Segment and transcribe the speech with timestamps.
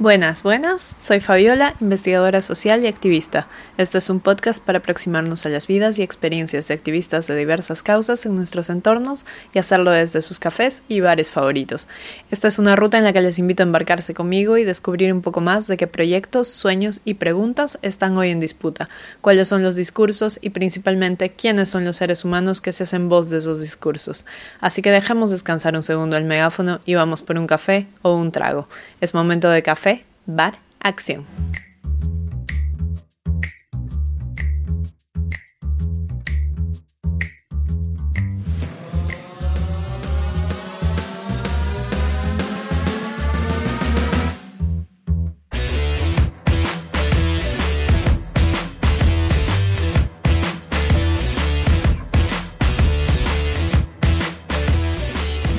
[0.00, 0.96] Buenas, buenas.
[0.98, 3.46] Soy Fabiola, investigadora social y activista.
[3.78, 7.84] Este es un podcast para aproximarnos a las vidas y experiencias de activistas de diversas
[7.84, 11.88] causas en nuestros entornos y hacerlo desde sus cafés y bares favoritos.
[12.32, 15.22] Esta es una ruta en la que les invito a embarcarse conmigo y descubrir un
[15.22, 18.88] poco más de qué proyectos, sueños y preguntas están hoy en disputa,
[19.20, 23.30] cuáles son los discursos y principalmente quiénes son los seres humanos que se hacen voz
[23.30, 24.26] de esos discursos.
[24.60, 28.32] Así que dejemos descansar un segundo el megáfono y vamos por un café o un
[28.32, 28.68] trago.
[29.00, 29.83] Es momento de café
[30.26, 31.24] bar, acción.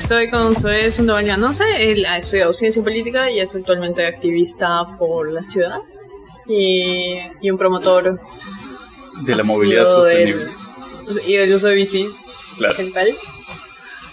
[0.06, 5.32] Estoy con Zoe Sandoval Ganose, él ha estudiado ciencia política y es actualmente activista por
[5.32, 5.80] la ciudad
[6.46, 7.18] y,
[7.50, 8.20] un promotor
[9.22, 10.46] de la movilidad sostenible
[11.26, 12.08] y del uso de bicis
[12.56, 12.76] claro.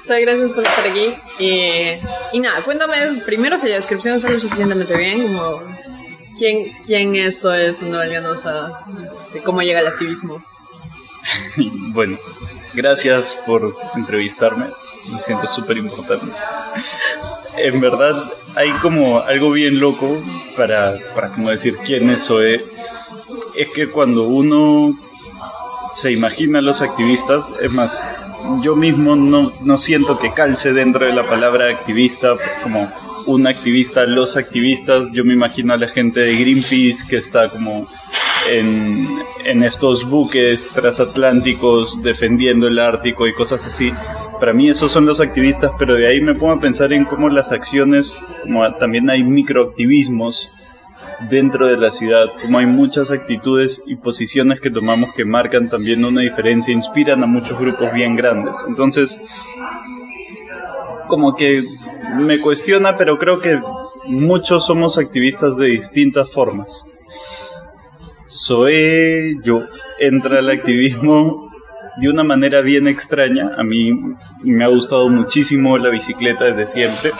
[0.04, 4.98] Soy gracias por estar aquí y, nada, cuéntame primero si la descripción está lo suficientemente
[4.98, 5.62] bien, como
[6.36, 8.80] quién, quién es Zoe Sandoval Ganosa,
[9.28, 10.44] este, cómo llega al activismo.
[11.94, 12.18] bueno,
[12.74, 14.66] gracias por entrevistarme
[15.12, 16.26] me siento súper importante.
[17.58, 18.16] En verdad,
[18.56, 20.10] hay como algo bien loco
[20.58, 22.64] para, para como decir quién es Zoe.
[23.56, 24.94] Es que cuando uno
[25.94, 28.02] se imagina a los activistas, es más,
[28.62, 32.92] yo mismo no, no siento que calce dentro de la palabra activista como
[33.26, 37.88] un activista, los activistas, yo me imagino a la gente de Greenpeace que está como
[38.50, 39.08] en,
[39.46, 43.94] en, estos buques transatlánticos defendiendo el Ártico y cosas así
[44.44, 47.30] para mí esos son los activistas, pero de ahí me pongo a pensar en cómo
[47.30, 50.52] las acciones, como también hay microactivismos
[51.30, 56.04] dentro de la ciudad, como hay muchas actitudes y posiciones que tomamos que marcan también
[56.04, 58.58] una diferencia, inspiran a muchos grupos bien grandes.
[58.68, 59.18] Entonces,
[61.08, 61.64] como que
[62.20, 63.62] me cuestiona, pero creo que
[64.08, 66.86] muchos somos activistas de distintas formas.
[68.28, 69.64] Soy yo
[70.00, 71.53] entra al activismo
[71.98, 73.52] de una manera bien extraña.
[73.58, 73.92] A mí
[74.44, 77.12] me ha gustado muchísimo la bicicleta desde siempre.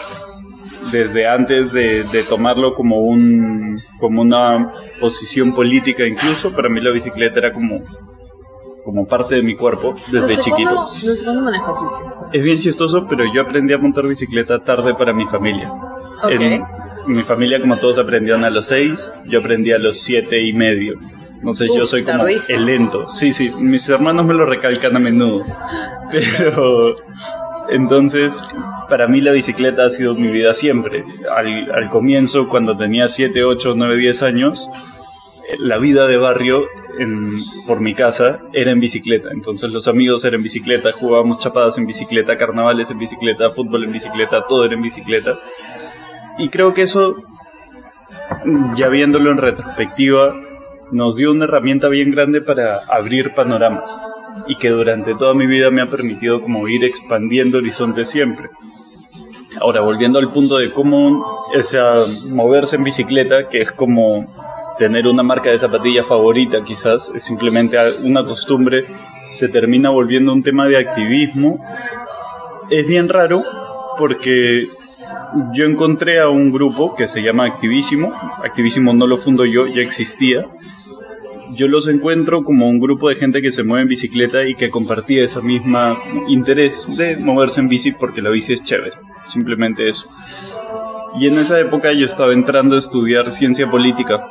[0.92, 4.70] Desde antes de, tomarlo como, un, como una
[5.00, 7.82] posición política incluso, para mí la bicicleta era como,
[8.84, 10.86] como parte de mi cuerpo desde chiquito.
[11.02, 12.30] ¿Desde manejas bicicleta?
[12.32, 15.72] Es bien chistoso, pero yo aprendí a montar bicicleta tarde para mi familia.
[16.28, 16.62] En,
[17.06, 20.96] mi familia, como todos, aprendían a los seis, yo aprendí a los siete y medio.
[21.44, 23.08] No sé, yo soy como el lento.
[23.10, 25.44] Sí, sí, mis hermanos me lo recalcan a menudo.
[26.10, 26.96] Pero
[27.68, 28.46] entonces,
[28.88, 31.04] para mí la bicicleta ha sido mi vida siempre.
[31.34, 34.68] Al, comienzo, cuando tenía 7, 8, 9, 10 años,
[35.58, 36.64] la vida de barrio
[36.98, 37.28] en,
[37.66, 39.30] por mi casa era en bicicleta.
[39.32, 43.92] Entonces los amigos eran en bicicleta, jugábamos chapadas en bicicleta, carnavales en bicicleta, fútbol en
[43.92, 45.38] bicicleta, todo era en bicicleta.
[46.38, 47.16] Y creo que eso,
[48.74, 50.34] ya viéndolo en retrospectiva,
[50.92, 53.98] nos dio una herramienta bien grande para abrir panoramas
[54.46, 58.50] y que durante toda mi vida me ha permitido como ir expandiendo horizontes siempre.
[59.60, 64.26] Ahora, volviendo al punto de cómo esa moverse en bicicleta, que es como
[64.78, 68.86] tener una marca de zapatilla favorita quizás, es simplemente una costumbre,
[69.30, 71.64] se termina volviendo un tema de activismo,
[72.70, 73.40] es bien raro
[73.96, 74.68] porque
[75.52, 78.12] yo encontré a un grupo que se llama Activísimo.
[78.42, 80.46] Activísimo no lo fundo yo, ya existía.
[81.54, 84.70] Yo los encuentro como un grupo de gente que se mueve en bicicleta y que
[84.70, 88.92] compartía esa misma interés de moverse en bici porque la bici es chévere.
[89.26, 90.10] Simplemente eso.
[91.20, 94.26] Y en esa época yo estaba entrando a estudiar ciencia política.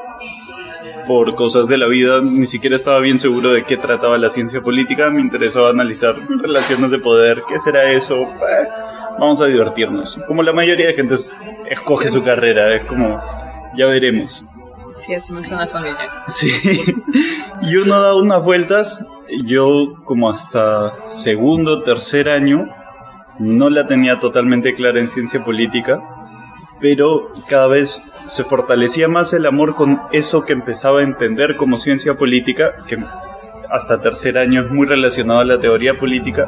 [1.07, 4.61] Por cosas de la vida, ni siquiera estaba bien seguro de qué trataba la ciencia
[4.61, 5.09] política.
[5.09, 8.21] Me interesaba analizar relaciones de poder, qué será eso.
[8.21, 8.67] Eh,
[9.19, 10.19] vamos a divertirnos.
[10.27, 11.15] Como la mayoría de gente
[11.69, 13.21] escoge su carrera, es como,
[13.75, 14.45] ya veremos.
[14.97, 15.97] Sí, así me suena familia.
[16.27, 16.51] Sí,
[17.63, 19.05] y uno da unas vueltas,
[19.45, 22.69] yo como hasta segundo, tercer año,
[23.39, 26.01] no la tenía totalmente clara en ciencia política,
[26.79, 31.77] pero cada vez se fortalecía más el amor con eso que empezaba a entender como
[31.77, 33.03] ciencia política, que
[33.69, 36.47] hasta tercer año es muy relacionado a la teoría política,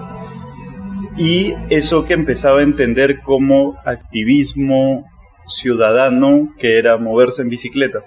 [1.17, 5.05] y eso que empezaba a entender como activismo
[5.47, 8.03] ciudadano, que era moverse en bicicleta.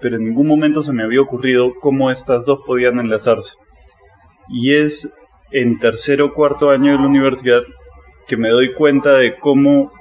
[0.00, 3.54] Pero en ningún momento se me había ocurrido cómo estas dos podían enlazarse.
[4.48, 5.14] Y es
[5.52, 7.62] en tercero o cuarto año de la universidad
[8.26, 9.92] que me doy cuenta de cómo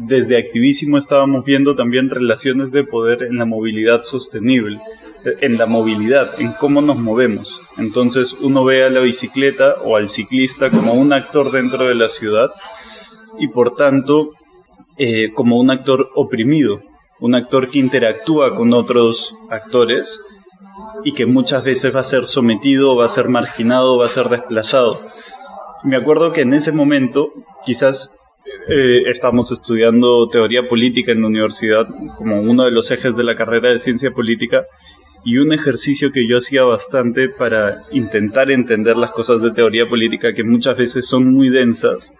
[0.00, 4.78] desde Activísimo estábamos viendo también relaciones de poder en la movilidad sostenible,
[5.40, 7.65] en la movilidad, en cómo nos movemos.
[7.78, 12.08] Entonces uno ve a la bicicleta o al ciclista como un actor dentro de la
[12.08, 12.50] ciudad
[13.38, 14.32] y por tanto
[14.96, 16.80] eh, como un actor oprimido,
[17.20, 20.22] un actor que interactúa con otros actores
[21.04, 24.28] y que muchas veces va a ser sometido, va a ser marginado, va a ser
[24.28, 24.98] desplazado.
[25.84, 27.30] Me acuerdo que en ese momento
[27.64, 28.16] quizás
[28.68, 31.86] eh, estamos estudiando teoría política en la universidad
[32.16, 34.64] como uno de los ejes de la carrera de ciencia política
[35.26, 40.32] y un ejercicio que yo hacía bastante para intentar entender las cosas de teoría política
[40.32, 42.14] que muchas veces son muy densas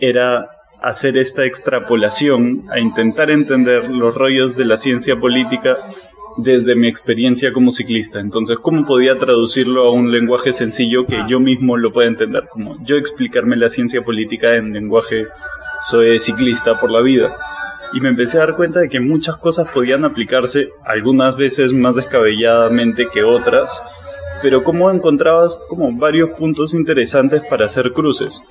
[0.00, 0.48] era
[0.82, 5.76] hacer esta extrapolación a intentar entender los rollos de la ciencia política
[6.38, 8.18] desde mi experiencia como ciclista.
[8.18, 12.48] Entonces, ¿cómo podía traducirlo a un lenguaje sencillo que yo mismo lo pueda entender?
[12.50, 15.26] Como yo explicarme la ciencia política en lenguaje
[15.82, 17.36] soy ciclista por la vida.
[17.94, 21.96] Y me empecé a dar cuenta de que muchas cosas podían aplicarse, algunas veces más
[21.96, 23.82] descabelladamente que otras,
[24.42, 28.42] pero cómo encontrabas como varios puntos interesantes para hacer cruces.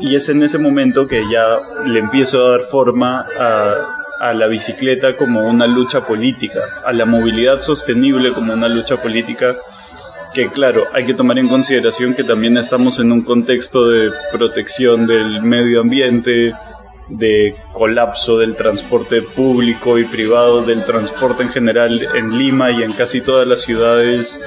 [0.00, 4.46] Y es en ese momento que ya le empiezo a dar forma a, a la
[4.46, 9.56] bicicleta como una lucha política, a la movilidad sostenible como una lucha política,
[10.32, 15.06] que claro, hay que tomar en consideración que también estamos en un contexto de protección
[15.06, 16.54] del medio ambiente,
[17.10, 22.92] de colapso del transporte público y privado, del transporte en general en Lima y en
[22.92, 24.40] casi todas las ciudades,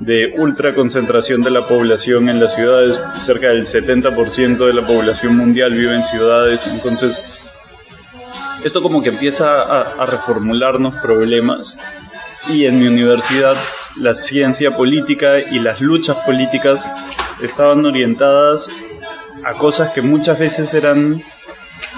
[0.00, 2.28] de ultra concentración de la población.
[2.28, 7.22] En las ciudades, cerca del 70% de la población mundial vive en ciudades, entonces
[8.64, 11.78] esto como que empieza a, reformularnos problemas.
[12.48, 13.54] Y en mi universidad
[13.96, 16.90] la ciencia política y las luchas políticas
[17.42, 18.70] estaban orientadas
[19.44, 21.22] a cosas que muchas veces eran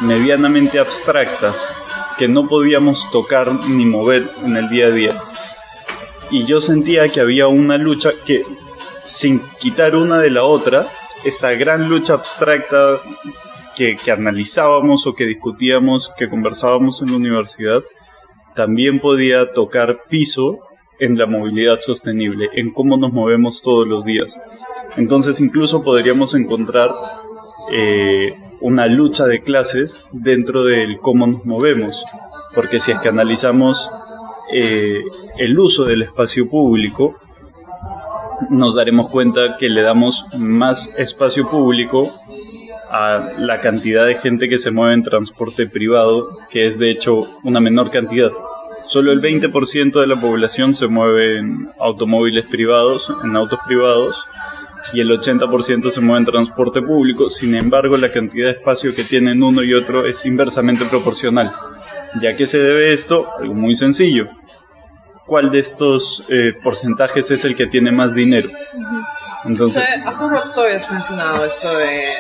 [0.01, 1.71] medianamente abstractas,
[2.19, 5.23] que no podíamos tocar ni mover en el día a día.
[6.31, 8.45] Y yo sentía que había una lucha que,
[9.05, 10.89] sin quitar una de la otra,
[11.25, 13.01] esta gran lucha abstracta
[13.77, 17.83] que, analizábamos o que discutíamos, que conversábamos en la universidad,
[18.55, 20.61] también podía tocar piso
[20.99, 24.39] en la movilidad sostenible, en cómo nos movemos todos los días.
[24.99, 26.91] Entonces incluso podríamos encontrar
[27.71, 32.05] eh, una lucha de clases dentro del cómo nos movemos,
[32.55, 33.89] porque si es que analizamos
[34.53, 35.03] eh,
[35.39, 37.17] el uso del espacio público,
[38.49, 42.11] nos daremos cuenta que le damos más espacio público
[42.91, 47.29] a la cantidad de gente que se mueve en transporte privado, que es de hecho
[47.45, 48.33] una menor cantidad.
[48.87, 54.25] Solo el 20% de la población se mueve en automóviles privados, en autos privados,
[54.93, 57.31] y el 80% se mueve en transporte público.
[57.31, 61.53] Sin embargo, la cantidad de espacio que tienen uno y otro es inversamente proporcional.
[62.21, 63.31] ¿Ya que se debe esto?
[63.39, 64.25] Algo muy sencillo.
[65.27, 68.51] ¿Cuál de estos eh, porcentajes es el que tiene más dinero?
[69.45, 72.15] Entonces, hace un rato habías mencionado esto de,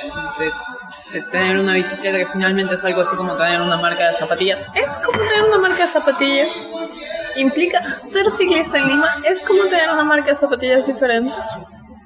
[1.13, 4.65] de, tener una bicicleta que finalmente es algo así como tener una marca de zapatillas.
[4.75, 6.49] ¿Es como tener una marca de zapatillas?
[7.37, 9.09] ¿Implica ser ciclista en Lima?
[9.29, 11.33] ¿Es como tener una marca de zapatillas diferente?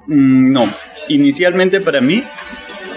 [0.07, 0.69] Mm, no.
[1.09, 2.23] Inicialmente para mí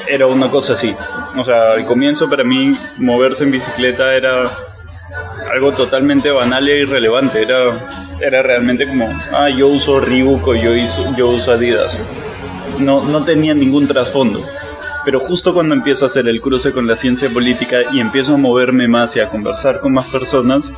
[0.09, 0.95] era una cosa así.
[1.37, 4.51] O sea, al comienzo para mí moverse en bicicleta era
[5.53, 7.43] algo totalmente banal e irrelevante.
[7.43, 10.73] Era, era realmente como, ah, yo uso Reebok yo,
[11.17, 11.99] yo uso Adidas.
[12.79, 14.45] No, no tenía ningún trasfondo.
[15.05, 18.37] Pero justo cuando empiezo a hacer el cruce con la ciencia política y empiezo a
[18.37, 20.71] moverme más y a conversar con más personas,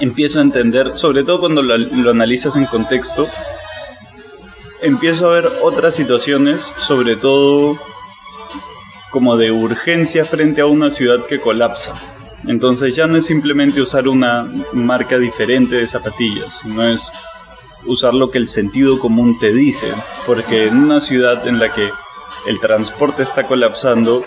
[0.00, 3.28] empiezo a entender, sobre todo cuando lo analizas en contexto,
[4.82, 7.78] empiezo a ver otras situaciones, sobre todo
[9.10, 11.94] como de urgencia frente a una ciudad que colapsa.
[12.48, 17.10] Entonces ya no es simplemente usar una marca diferente de zapatillas, sino es
[17.86, 19.92] usar lo que el sentido común te dice,
[20.26, 21.90] porque en una ciudad en la que
[22.46, 24.24] el transporte está colapsando,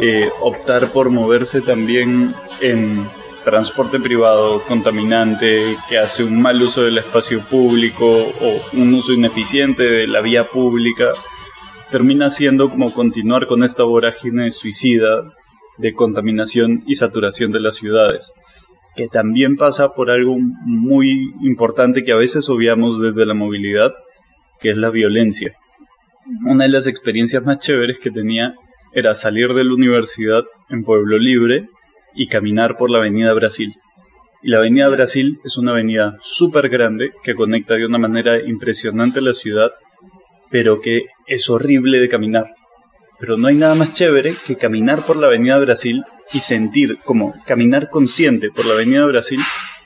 [0.00, 3.10] eh, optar por moverse también en
[3.44, 9.84] transporte privado contaminante, que hace un mal uso del espacio público o un uso ineficiente
[9.84, 11.12] de la vía pública,
[11.90, 15.32] termina siendo como continuar con esta vorágine suicida
[15.78, 18.32] de contaminación y saturación de las ciudades,
[18.96, 23.92] que también pasa por algo muy importante que a veces obviamos desde la movilidad,
[24.60, 25.52] que es la violencia.
[26.46, 28.54] Una de las experiencias más chéveres que tenía
[28.92, 31.68] era salir de la universidad en Pueblo Libre
[32.14, 33.74] y caminar por la Avenida Brasil.
[34.42, 39.22] Y la Avenida Brasil es una avenida súper grande que conecta de una manera impresionante
[39.22, 39.70] la ciudad,
[40.50, 42.46] pero que es horrible de caminar.
[43.18, 47.34] Pero no hay nada más chévere que caminar por la Avenida Brasil y sentir, como
[47.46, 49.40] caminar consciente por la Avenida Brasil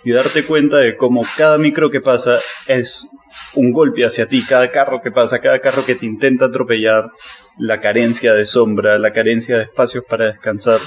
[0.04, 3.06] y darte cuenta de cómo cada micro que pasa es
[3.54, 7.11] un golpe hacia ti, cada carro que pasa, cada carro que te intenta atropellar,
[7.58, 10.80] la carencia de sombra, la carencia de espacios para descansar.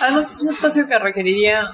[0.00, 1.70] Además es un espacio que requeriría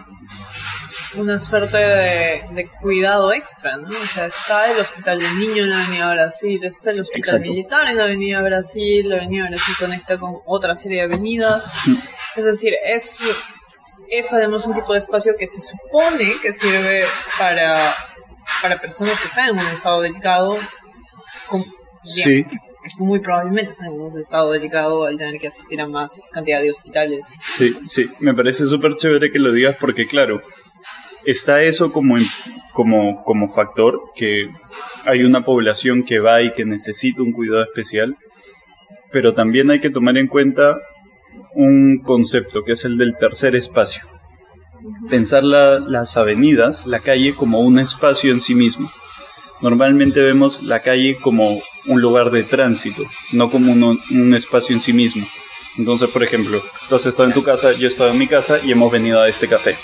[1.17, 3.89] una suerte de, cuidado extra, ¿no?
[3.89, 7.89] O sea, está el Hospital del Niño en la Avenida Brasil, está el Hospital Militar
[7.89, 11.65] en la Avenida Brasil, la Avenida Brasil conecta con otra serie de avenidas.
[12.37, 13.21] Es decir, es,
[14.11, 17.05] es además un tipo de espacio que se supone que sirve
[17.39, 17.77] para,
[18.63, 20.57] para personas que están en un estado delicado,
[21.49, 21.65] con,
[22.05, 22.47] sí
[23.01, 26.71] muy probablemente están en un estado delicado al tener que asistir a más cantidad de
[26.71, 27.29] hospitales.
[27.43, 30.43] Sí, sí, me parece súper chévere que lo digas porque claro,
[31.25, 32.17] está eso como,
[32.73, 34.49] como, como factor, que
[35.07, 38.17] hay una población que va y que necesita un cuidado especial,
[39.11, 40.79] pero también hay que tomar en cuenta
[41.55, 44.03] un concepto que es el del tercer espacio.
[45.09, 48.91] Pensar las avenidas, la calle, como un espacio en sí mismo.
[49.61, 54.93] Normalmente vemos la calle como un lugar de tránsito, no como un espacio en sí
[54.93, 55.27] mismo.
[55.79, 58.59] Entonces, por ejemplo, tú has estado en tu casa, yo he estado en mi casa
[58.65, 59.77] y hemos venido a este café.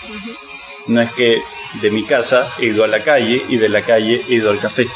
[0.88, 1.40] No es que
[1.80, 4.60] de mi casa he ido a la calle y de la calle he ido al
[4.60, 4.86] café,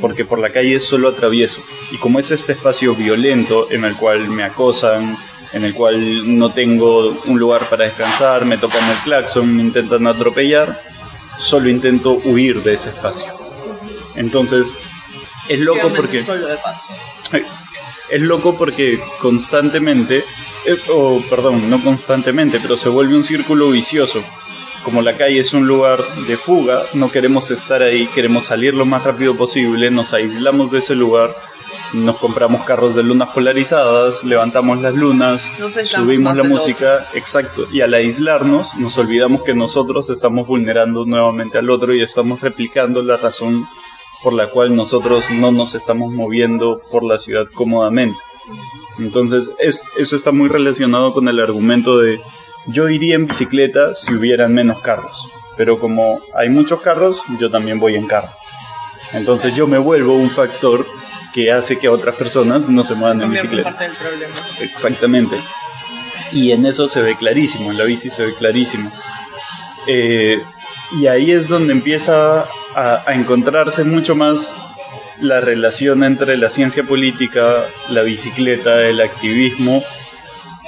[0.00, 1.62] porque por la calle solo atravieso.
[1.90, 5.16] Y como es este espacio violento en el cual me acosan,
[5.52, 10.06] en el cual no tengo un lugar para descansar, me tocan el claxon, me intentan
[10.06, 10.82] atropellar,
[11.38, 13.26] solo intento huir de ese espacio.
[14.16, 14.74] Entonces,
[15.48, 16.22] es loco porque...
[18.08, 20.24] Es loco porque constantemente,
[20.64, 24.22] eh, o perdón, no constantemente, pero se vuelve un círculo vicioso.
[24.84, 25.98] Como la calle es un lugar
[26.28, 30.78] de fuga, no queremos estar ahí, queremos salir lo más rápido posible, nos aislamos de
[30.78, 31.34] ese lugar,
[31.92, 35.50] nos compramos carros de lunas polarizadas, levantamos las lunas,
[35.84, 41.68] subimos la música, exacto, y al aislarnos nos olvidamos que nosotros estamos vulnerando nuevamente al
[41.70, 43.66] otro y estamos replicando la razón
[44.26, 48.18] por la cual nosotros no nos estamos moviendo por la ciudad cómodamente.
[48.98, 52.20] Entonces, es, eso está muy relacionado con el argumento de
[52.66, 57.78] yo iría en bicicleta si hubieran menos carros, pero como hay muchos carros, yo también
[57.78, 58.32] voy en carro.
[59.12, 60.84] Entonces yo me vuelvo un factor
[61.32, 63.70] que hace que otras personas no se muevan en bicicleta.
[63.70, 64.34] Parte del problema.
[64.58, 65.36] Exactamente.
[66.32, 68.90] Y en eso se ve clarísimo, en la bici se ve clarísimo.
[69.86, 70.42] Eh,
[70.92, 74.54] y ahí es donde empieza a, encontrarse mucho más
[75.20, 79.82] la relación entre la ciencia política, la bicicleta, el activismo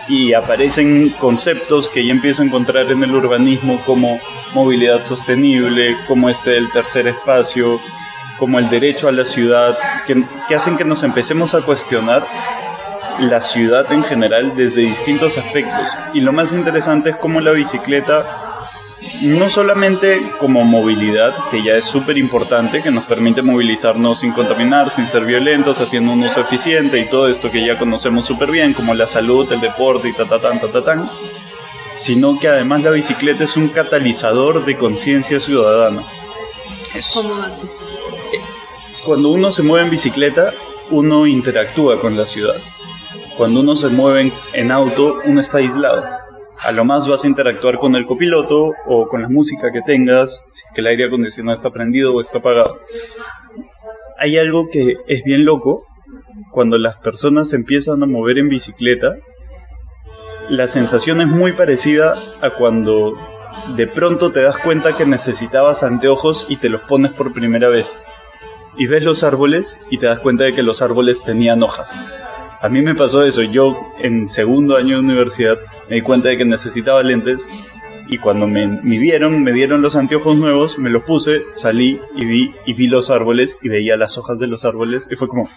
[0.08, 4.18] y aparecen conceptos que ya empiezo a encontrar en el urbanismo como
[4.54, 7.78] movilidad sostenible, como este del tercer espacio,
[8.38, 12.25] como el derecho a la ciudad, que, que hacen que nos empecemos a cuestionar
[13.20, 15.90] la ciudad en general desde distintos aspectos.
[16.14, 18.47] Y lo más interesante es cómo la bicicleta
[19.22, 24.90] no solamente como movilidad, que ya es súper importante, que nos permite movilizarnos sin contaminar,
[24.90, 28.75] sin ser violentos, haciendo un uso eficiente y todo esto que ya conocemos súper bien,
[28.75, 31.10] como la salud, el deporte y ta ta ta ta ta,
[31.94, 36.04] sino que además la bicicleta es un catalizador de conciencia ciudadana.
[37.12, 37.62] ¿Cómo así?
[39.04, 40.52] Cuando uno se mueve en bicicleta,
[40.90, 42.56] uno interactúa con la ciudad.
[43.37, 46.17] Cuando uno se mueve en auto, uno está aislado
[46.64, 50.42] a lo más vas a interactuar con el copiloto o con la música que tengas,
[50.48, 52.80] si que el aire acondicionado está prendido o está apagado.
[54.18, 55.86] Hay algo que es bien loco,
[56.50, 59.16] cuando las personas empiezan a mover en bicicleta,
[60.48, 63.14] la sensación es muy parecida a cuando
[63.76, 67.98] de pronto te das cuenta que necesitabas anteojos y te los pones por primera vez.
[68.76, 72.00] Y ves los árboles y te das cuenta de que los árboles tenían hojas.
[72.62, 73.42] A mí me pasó eso.
[73.42, 75.58] Yo en segundo año de universidad
[75.88, 77.49] me di cuenta de que necesitaba lentes
[78.11, 82.25] y cuando me, me, vieron, me dieron los anteojos nuevos, me los puse, salí y
[82.25, 85.49] vi, y vi los árboles y veía las hojas de los árboles y fue como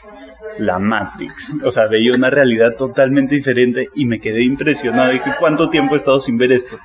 [0.59, 1.53] la Matrix.
[1.63, 5.11] O sea, veía una realidad totalmente diferente y me quedé impresionado.
[5.11, 6.77] Dije, ¿cuánto tiempo he estado sin ver esto?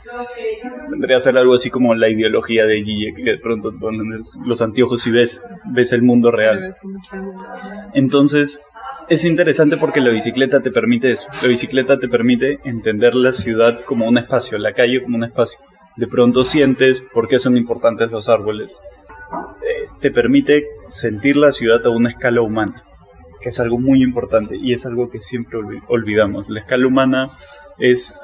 [0.89, 4.21] Vendría a ser algo así como la ideología de Guille, que de pronto te ponen
[4.45, 6.73] los anteojos y ves, ves el mundo real.
[7.95, 8.63] Entonces,
[9.09, 11.29] es interesante porque la bicicleta te permite eso.
[11.43, 15.59] La bicicleta te permite entender la ciudad como un espacio, la calle como un espacio.
[15.97, 18.81] De pronto sientes por qué son importantes los árboles.
[19.63, 22.83] Eh, te permite sentir la ciudad a una escala humana,
[23.41, 25.59] que es algo muy importante y es algo que siempre
[25.89, 26.49] olvidamos.
[26.49, 27.31] La escala humana
[27.79, 28.19] es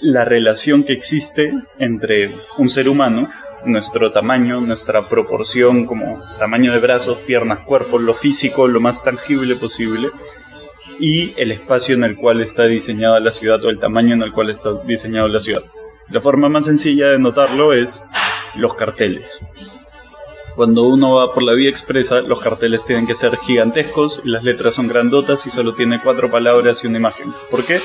[0.00, 3.30] la relación que existe entre un ser humano
[3.64, 9.56] nuestro tamaño, nuestra proporción como tamaño de brazos, piernas, cuerpo, lo físico, lo más tangible
[9.56, 10.10] posible,
[10.98, 14.32] y el espacio en el cual está diseñada la ciudad o el tamaño en el
[14.32, 15.62] cual está diseñada la ciudad.
[16.10, 18.04] La forma más sencilla de notarlo es
[18.56, 19.40] los carteles.
[20.56, 24.74] Cuando uno va por la vía expresa, los carteles tienen que ser gigantescos, las letras
[24.74, 27.32] son grandotas y solo tiene cuatro palabras y una imagen.
[27.50, 27.80] ¿Por qué?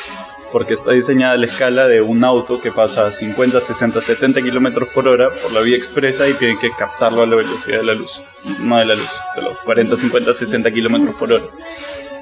[0.51, 4.41] Porque está diseñada a la escala de un auto que pasa a 50, 60, 70
[4.41, 7.83] kilómetros por hora por la vía expresa y tiene que captarlo a la velocidad de
[7.83, 8.21] la luz.
[8.59, 11.45] No de la luz, de los 40, 50, 60 kilómetros por hora.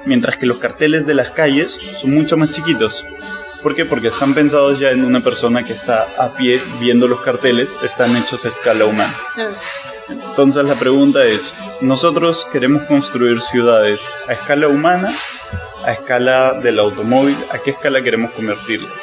[0.06, 3.04] Mientras que los carteles de las calles son mucho más chiquitos.
[3.66, 3.84] ¿Por qué?
[3.84, 8.16] Porque están pensados ya en una persona que está a pie viendo los carteles, están
[8.16, 9.12] hechos a escala humana.
[10.08, 15.12] Entonces la pregunta es, nosotros queremos construir ciudades a escala humana,
[15.86, 19.02] a escala del automóvil, ¿a qué escala queremos convertirlas?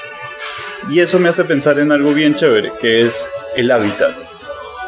[0.91, 4.17] Y eso me hace pensar en algo bien chévere, que es el hábitat.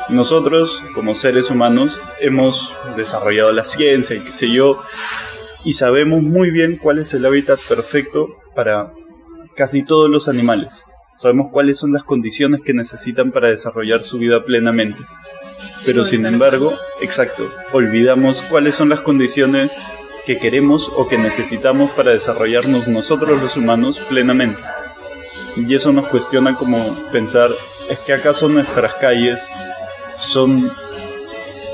[0.09, 4.83] Nosotros, como seres humanos, hemos desarrollado la ciencia y qué sé yo,
[5.65, 8.93] y sabemos muy bien cuál es el hábitat perfecto para
[9.57, 10.85] casi todos los animales.
[11.17, 15.01] Sabemos cuáles son las condiciones que necesitan para desarrollar su vida plenamente.
[15.87, 19.79] Pero sin embargo, exacto, olvidamos cuáles son las condiciones
[20.27, 24.59] que queremos o que necesitamos para desarrollarnos nosotros los humanos plenamente.
[25.57, 27.51] Y eso nos cuestiona como pensar,
[27.89, 29.51] ¿es que acaso nuestras calles
[30.19, 30.73] son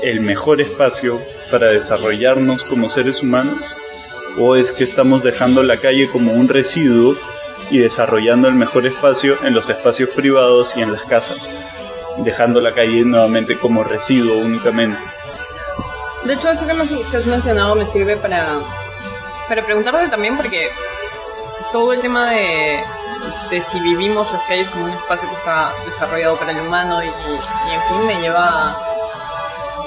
[0.03, 3.57] el mejor espacio para desarrollarnos como seres humanos?
[4.37, 7.15] ¿O es que estamos dejando la calle como un residuo
[7.69, 11.51] y desarrollando el mejor espacio en los espacios privados y en las casas?
[12.17, 14.99] dejando la calle nuevamente como residuo únicamente.
[16.25, 18.47] De hecho, eso que has mencionado me sirve para,
[19.47, 20.69] para preguntarte también porque
[21.71, 22.83] todo el tema de,
[23.49, 27.07] de si vivimos las calles como un espacio que está desarrollado para el humano y,
[27.07, 28.77] en fin me lleva...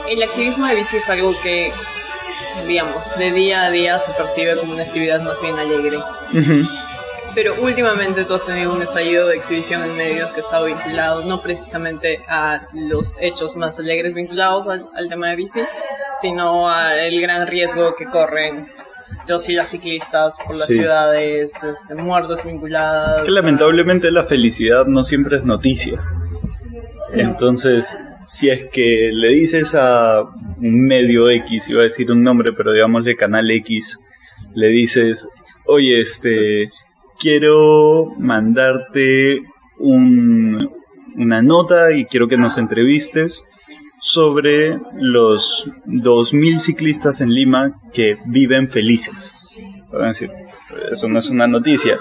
[0.09, 1.73] El activismo de bici es algo que,
[2.67, 5.99] digamos, de día a día se percibe como una actividad más bien alegre.
[7.35, 11.25] Pero últimamente tú has tenido un estallido de exhibición en medios que ha estado vinculado
[11.25, 15.61] no precisamente a los hechos más alegres vinculados al, tema de bici,
[16.21, 18.69] sino al gran riesgo que corren
[19.27, 23.25] los y las ciclistas por las ciudades, este, muertes vinculadas.
[23.25, 26.01] Que lamentablemente la felicidad no siempre es noticia.
[27.13, 30.23] Entonces, si es que le dices a
[30.59, 33.99] un medio X, iba a decir un nombre, pero digámosle canal X,
[34.55, 35.29] le dices,
[35.67, 36.71] oye, este,
[37.19, 39.43] quiero mandarte
[39.79, 43.45] una nota y quiero que nos entrevistes
[44.01, 49.33] sobre los 2.000 ciclistas en Lima que viven felices.
[49.91, 50.31] decir,
[50.93, 51.99] eso no es una noticia.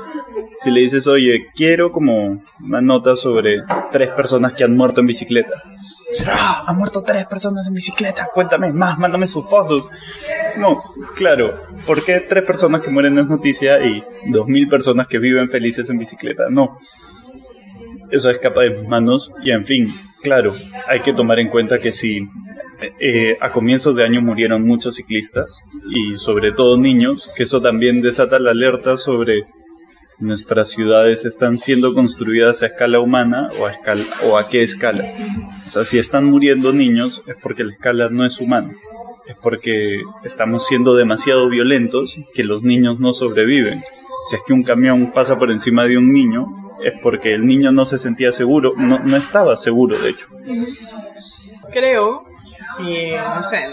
[0.57, 5.07] Si le dices, oye, quiero como una nota sobre tres personas que han muerto en
[5.07, 5.63] bicicleta.
[6.27, 6.65] ¡Ah!
[6.67, 8.29] Han muerto tres personas en bicicleta.
[8.33, 9.89] Cuéntame más, mándame sus fotos.
[10.57, 10.81] No,
[11.15, 11.53] claro.
[11.85, 15.89] ¿Por qué tres personas que mueren es noticia y dos mil personas que viven felices
[15.89, 16.45] en bicicleta?
[16.49, 16.77] No.
[18.11, 19.87] Eso escapa de mis manos y en fin,
[20.21, 20.53] claro,
[20.87, 22.27] hay que tomar en cuenta que si
[22.99, 28.01] eh, a comienzos de año murieron muchos ciclistas y sobre todo niños, que eso también
[28.01, 29.45] desata la alerta sobre
[30.23, 35.05] nuestras ciudades están siendo construidas a escala humana o a, escala, o a qué escala.
[35.67, 38.73] O sea, si están muriendo niños es porque la escala no es humana
[39.25, 43.83] es porque estamos siendo demasiado violentos que los niños no sobreviven.
[44.29, 46.47] Si es que un camión pasa por encima de un niño,
[46.83, 50.27] es porque el niño no se sentía seguro, no, no estaba seguro de hecho.
[51.71, 52.25] Creo,
[52.79, 53.67] y no sé,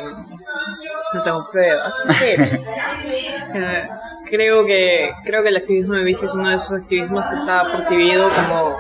[1.15, 2.45] no, tengo pruebas, pero
[3.55, 3.89] eh,
[4.31, 7.71] creo que creo que el activismo de bici es uno de esos activismos que está
[7.71, 8.77] percibido como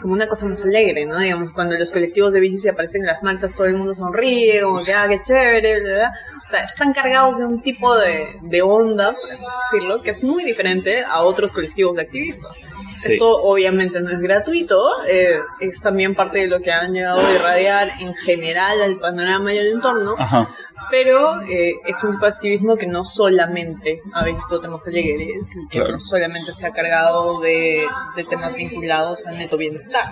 [0.00, 1.18] como una cosa más alegre, ¿no?
[1.18, 4.62] Digamos, cuando los colectivos de bici se aparecen en las marchas, todo el mundo sonríe,
[4.62, 6.10] como que, ah, qué chévere, ¿verdad?
[6.44, 9.30] O sea, están cargados de un tipo de, de onda, por
[9.72, 12.56] decirlo, que es muy diferente a otros colectivos de activistas.
[13.04, 17.34] Esto obviamente no es gratuito, eh, es también parte de lo que han llegado a
[17.34, 20.14] irradiar en general al panorama y al entorno.
[20.18, 20.48] Ajá
[20.90, 25.68] pero eh, es un tipo de activismo que no solamente ha visto temas alegres y
[25.68, 27.86] que no solamente se ha cargado de,
[28.28, 30.06] temas vinculados al neto bienestar.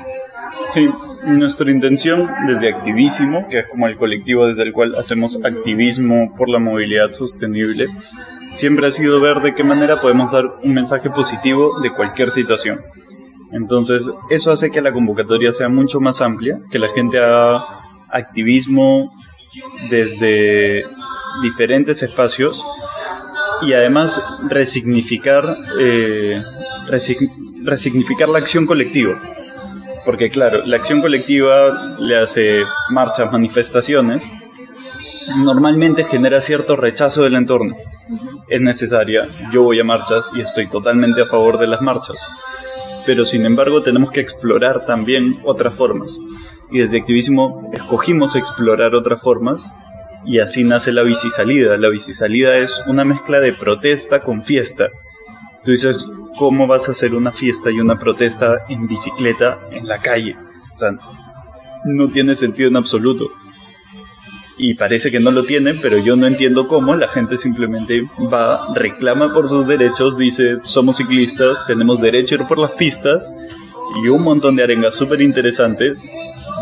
[1.27, 6.49] nuestra intención desde Activísimo, que es como el colectivo desde el cual hacemos activismo por
[6.49, 7.87] la movilidad sostenible,
[8.57, 12.81] siempre ha sido ver de qué manera podemos dar un mensaje positivo de cualquier situación.
[13.53, 17.64] Entonces, eso hace que la convocatoria sea mucho más amplia, que la gente haga
[18.11, 19.12] activismo
[19.90, 20.85] desde
[21.42, 22.64] diferentes espacios
[23.62, 25.45] y además resignificar,
[25.79, 26.42] eh,
[27.64, 29.21] resignificar la acción colectiva.
[30.05, 34.31] Porque claro, la acción colectiva le hace marchas, manifestaciones,
[35.35, 37.77] normalmente genera cierto rechazo del entorno.
[38.49, 42.25] Es necesaria, yo voy a marchas y estoy totalmente a favor de las marchas.
[43.05, 46.19] Pero sin embargo tenemos que explorar también otras formas.
[46.71, 49.71] Y desde Activísimo escogimos explorar otras formas
[50.25, 51.77] y así nace la bicisalida.
[51.77, 54.89] La bicisalida es una mezcla de protesta con fiesta.
[55.62, 59.99] Tú dices, ¿cómo vas a hacer una fiesta y una protesta en bicicleta en la
[59.99, 60.37] calle?
[60.75, 60.97] O sea,
[61.85, 63.31] no tiene sentido en absoluto.
[64.59, 68.75] Y parece que no lo tiene, pero yo no entiendo cómo la gente simplemente va,
[68.75, 73.35] reclama por sus derechos, dice, somos ciclistas, tenemos derecho a ir por las pistas
[74.03, 76.07] y un montón de arengas súper interesantes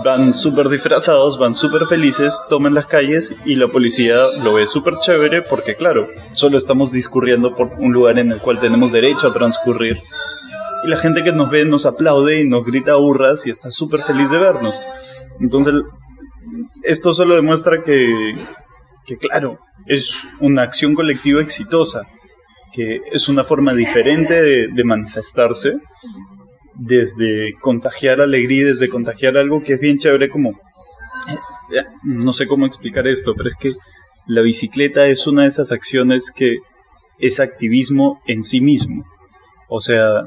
[0.04, 4.94] van súper disfrazados, van súper felices, toman las calles y la policía lo ve súper
[5.00, 9.33] chévere porque claro, solo estamos discurriendo por un lugar en el cual tenemos derecho a
[9.33, 9.98] transcurrir.
[10.85, 14.02] Y la gente que nos ve nos aplaude y nos grita hurras y está súper
[14.02, 14.78] feliz de vernos.
[15.40, 15.74] Entonces,
[16.85, 18.33] esto solo demuestra que,
[19.07, 22.03] que, claro, es una acción colectiva exitosa,
[22.73, 25.79] que es una forma diferente de, de manifestarse
[26.75, 30.51] desde contagiar alegría, desde contagiar algo que es bien chévere como...
[30.51, 33.73] Eh, no sé cómo explicar esto, pero es que
[34.27, 36.57] la bicicleta es una de esas acciones que
[37.18, 39.05] es activismo en sí mismo.
[39.68, 40.25] O sea,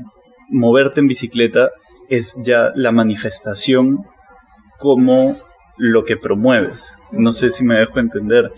[0.49, 1.69] moverte en bicicleta
[2.09, 4.05] es ya la manifestación
[4.79, 5.37] como
[5.77, 6.97] lo que promueves.
[7.11, 8.51] No sé si me dejo entender.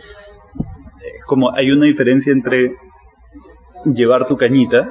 [1.25, 2.75] Como hay una diferencia entre
[3.85, 4.89] llevar tu cañita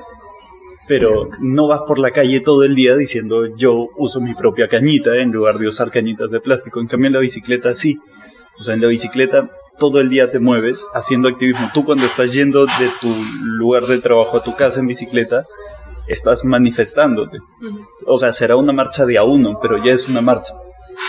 [0.88, 5.16] pero no vas por la calle todo el día diciendo yo uso mi propia cañita
[5.16, 6.80] en lugar de usar cañitas de plástico.
[6.80, 7.98] En cambio en la bicicleta sí.
[8.58, 11.70] O sea, en la bicicleta todo el día te mueves haciendo activismo.
[11.74, 15.44] Tú cuando estás yendo de tu lugar de trabajo a tu casa en bicicleta,
[16.08, 17.38] estás manifestándote.
[18.06, 20.54] O sea, será una marcha de a uno, pero ya es una marcha.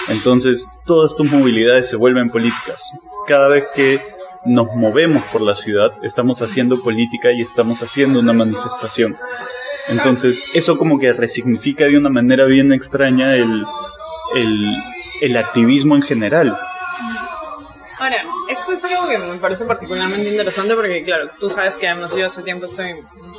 [0.10, 2.82] Entonces, todas tus movilidades se vuelven políticas.
[3.28, 4.00] Cada vez que
[4.46, 9.16] nos movemos por la ciudad, estamos haciendo política y estamos haciendo una manifestación.
[9.90, 13.66] Entonces, eso como que resignifica de una manera bien extraña el,
[15.22, 16.58] el, activismo en general.
[18.00, 22.16] Ahora, esto es algo que me parece particularmente interesante porque, claro, tú sabes que además
[22.16, 22.96] yo hace tiempo estoy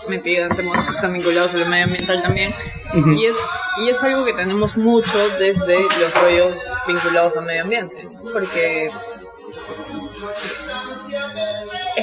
[0.07, 2.55] metida en temas que están vinculados al medio ambiental también.
[2.95, 3.39] y, es,
[3.79, 8.07] y es algo que tenemos mucho desde los rollos vinculados al medio ambiente.
[8.33, 8.91] Porque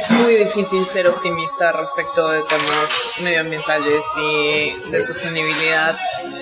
[0.10, 5.98] es muy difícil ser optimista respecto de temas medioambientales y de sostenibilidad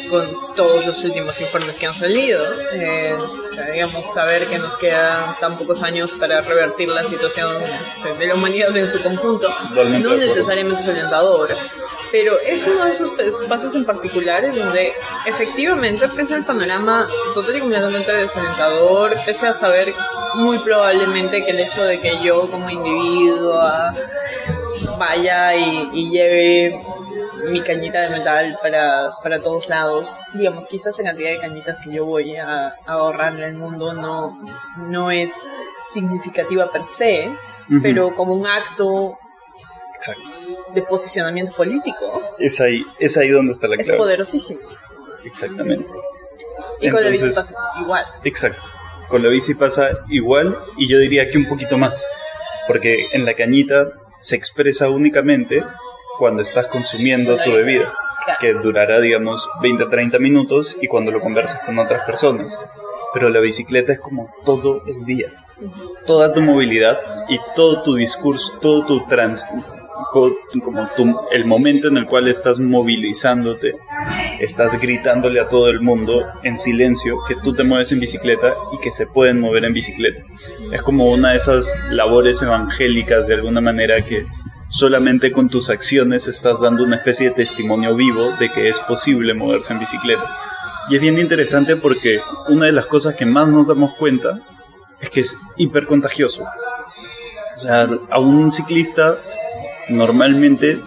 [0.09, 2.43] con todos los últimos informes que han salido.
[2.71, 8.27] Este, digamos, saber que nos quedan tan pocos años para revertir la situación este, de
[8.27, 9.49] la humanidad en su conjunto
[10.01, 11.55] no necesariamente es alentador
[12.11, 13.11] pero es uno de esos
[13.47, 14.93] pasos en particulares donde
[15.25, 19.93] efectivamente, pese al panorama total y completamente desalentador, pese a saber
[20.35, 23.93] muy probablemente que el hecho de que yo como individuo ah,
[24.97, 26.79] vaya y, lleve
[27.49, 30.19] mi cañita de metal para, para, todos lados.
[30.33, 34.39] Digamos, quizás la cantidad de cañitas que yo voy a, ahorrar en el mundo no,
[34.77, 35.47] no es
[35.91, 37.31] significativa per se,
[37.81, 39.17] pero como un acto
[40.73, 42.21] de posicionamiento político.
[42.37, 43.91] Es ahí, es ahí donde está la clave.
[43.91, 44.59] Es poderosísimo.
[45.23, 45.89] Exactamente.
[46.81, 48.05] Y con la bici pasa igual.
[48.23, 48.69] Exacto.
[49.07, 52.07] Con la bici pasa igual y yo diría que un poquito más.
[52.67, 53.87] Porque en la cañita
[54.17, 55.63] se expresa únicamente
[56.17, 57.93] cuando estás consumiendo tu bebida,
[58.39, 62.59] que durará, digamos, 20 30 minutos y cuando lo conversas con otras personas.
[63.13, 65.45] Pero la bicicleta es como todo el día.
[66.05, 69.45] Toda tu movilidad y todo tu discurso, todo tu trans,
[70.63, 73.75] como tú, el momento en el cual estás movilizándote,
[74.39, 78.81] estás gritándole a todo el mundo en silencio que tú te mueves en bicicleta y
[78.81, 80.21] que se pueden mover en bicicleta.
[80.71, 84.25] Es como una de esas labores evangélicas de alguna manera que
[84.69, 89.33] solamente con tus acciones estás dando una especie de testimonio vivo de que es posible
[89.33, 90.25] moverse en bicicleta.
[90.89, 94.39] Y es bien interesante porque una de las cosas que más nos damos cuenta
[94.99, 96.43] es que es hiper contagioso.
[97.55, 99.17] O sea, a un ciclista
[99.89, 100.79] normalmente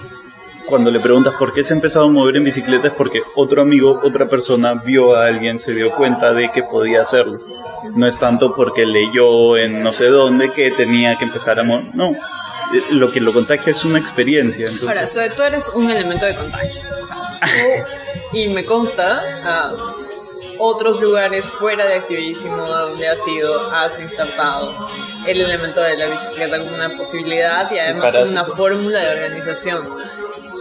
[0.68, 3.62] cuando le preguntas por qué se ha empezado a mover en bicicleta es porque otro
[3.62, 7.38] amigo, otra persona vio a alguien, se dio cuenta de que podía hacerlo.
[7.94, 11.94] No es tanto porque leyó en no sé dónde que tenía que empezar a mover.
[11.94, 14.66] No, eh, lo que lo contagia es una experiencia.
[14.66, 15.16] Entonces...
[15.16, 16.82] Ahora, tú eres un elemento de contagio.
[18.32, 19.72] y me consta, a
[20.59, 24.87] otros lugares fuera de activísimo donde has ido, has insertado
[25.27, 29.88] el elemento de la bicicleta como una posibilidad y además como una fórmula de organización.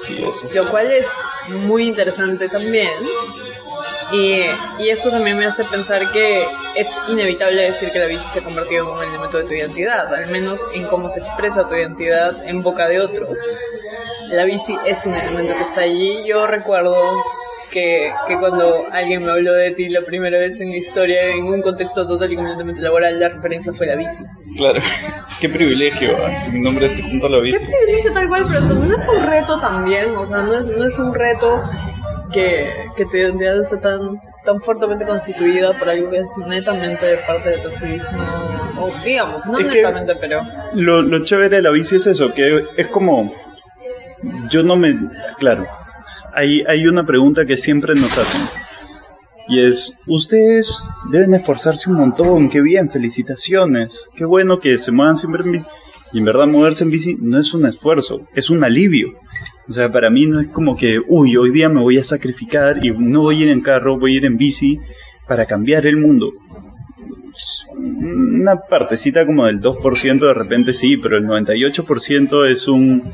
[0.04, 1.08] Sí, eso Lo cual es
[1.48, 2.92] muy interesante también
[4.12, 4.42] Y,
[4.80, 8.44] y, eso también me hace pensar que es inevitable decir que la bici se ha
[8.44, 12.34] convertido en un elemento de tu identidad, al menos en cómo se expresa tu identidad
[12.46, 13.38] en boca de otros.
[14.30, 16.26] La bici es un elemento que está allí.
[16.26, 17.24] Yo recuerdo
[17.72, 21.46] que, que, cuando alguien me habló de ti la primera vez en la historia, en
[21.46, 24.24] un contexto total y completamente laboral, la referencia fue la bici.
[24.56, 24.82] Claro,
[25.40, 27.60] qué privilegio que mi nombre esté junto a la bici.
[27.60, 30.84] Qué privilegio tal cual, pero no es un reto también, o sea, no es, no
[30.84, 31.62] es un reto
[32.32, 37.50] que, que tu identidad esté tan, tan fuertemente constituida por algo que es netamente parte
[37.50, 38.08] de tu activismo,
[38.80, 40.42] o digamos, no netamente, pero...
[40.74, 43.34] Lo, lo chévere de la bici es eso, que es como...
[44.50, 44.98] Yo no me...
[45.38, 45.64] Claro,
[46.38, 48.41] hay, una pregunta que siempre nos hacen.
[49.50, 55.17] Y es, ustedes deben esforzarse un montón, qué bien, felicitaciones, qué bueno que se muevan
[55.17, 55.65] siempre en bici.
[56.13, 59.13] Y en verdad moverse en bici no es un esfuerzo, es un alivio.
[59.67, 62.86] O sea, para mí no es como que, uy, hoy día me voy a sacrificar
[62.86, 64.80] y no voy a ir en carro, voy a ir en bici
[65.28, 66.32] para cambiar el mundo.
[67.76, 73.12] Una partecita como del 2% de repente sí, pero el 98% es un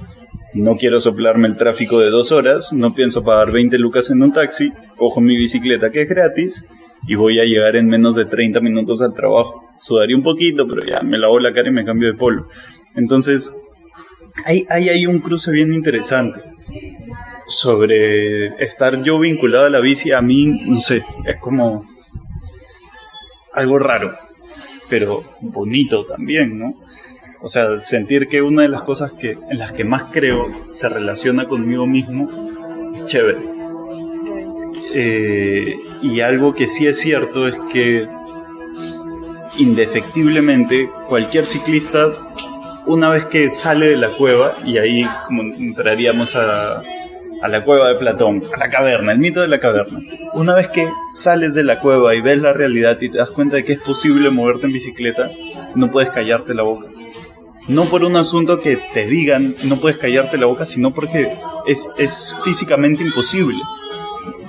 [0.53, 4.33] no quiero soplarme el tráfico de dos horas, no pienso pagar 20 lucas en un
[4.33, 6.65] taxi, cojo mi bicicleta que es gratis
[7.07, 9.67] y voy a llegar en menos de 30 minutos al trabajo.
[9.81, 12.47] Sudaría un poquito, pero ya me lavo la cara y me cambio de polo.
[12.95, 13.53] Entonces,
[14.45, 16.41] hay, hay ahí un cruce bien interesante
[17.47, 20.11] sobre estar yo vinculado a la bici.
[20.11, 21.85] A mí, no sé, es como
[23.53, 24.13] algo raro,
[24.89, 26.73] pero bonito también, ¿no?
[27.45, 30.87] O sea, sentir que una de las cosas que, en las que más creo se
[30.87, 32.25] relaciona conmigo mismo
[32.95, 33.39] es chévere.
[34.93, 38.07] Eh, y algo que sí es cierto es que
[39.57, 42.13] indefectiblemente cualquier ciclista,
[42.85, 46.79] una vez que sale de la cueva, y ahí como entraríamos a,
[47.41, 49.99] a la cueva de Platón, a la caverna, el mito de la caverna.
[50.33, 53.57] Una vez que sales de la cueva y ves la realidad y te das cuenta
[53.57, 55.29] de que es posible moverte en bicicleta,
[55.75, 56.92] no puedes callarte la boca
[57.67, 61.31] no por un asunto que te digan no puedes callarte la boca, sino porque
[61.65, 63.57] es, es físicamente imposible.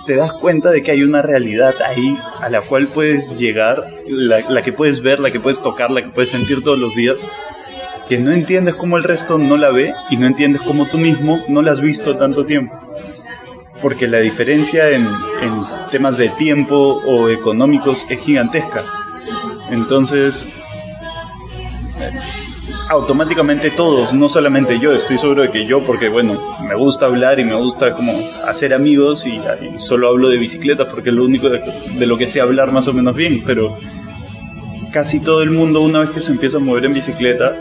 [0.07, 4.40] Te das cuenta de que hay una realidad ahí a la cual puedes llegar, la,
[4.50, 7.24] la que puedes ver, la que puedes tocar, la que puedes sentir todos los días,
[8.09, 11.40] que no entiendes cómo el resto no la ve y no entiendes cómo tú mismo
[11.48, 12.79] no la has visto tanto tiempo.
[13.81, 15.07] Porque la diferencia en,
[15.40, 15.59] en
[15.90, 18.85] temas de tiempo o económicos es gigantesca.
[19.70, 20.48] Entonces,
[22.88, 27.40] automáticamente todos, no solamente yo, estoy seguro de que yo, porque bueno, me gusta hablar
[27.40, 28.12] y me gusta como
[28.44, 29.40] hacer amigos y,
[29.79, 31.62] solo hablo de bicicleta porque es lo único de,
[32.07, 33.79] lo que sé hablar más o menos bien, pero
[34.92, 37.57] casi todo el mundo una vez que se empieza a mover en bicicleta,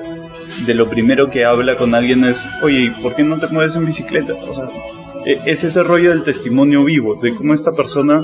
[0.65, 3.85] de lo primero que habla con alguien es, oye, ¿por qué no te mueves en
[3.85, 4.33] bicicleta?
[4.33, 4.67] O sea,
[5.25, 8.23] e, es ese rollo del testimonio vivo, de cómo esta persona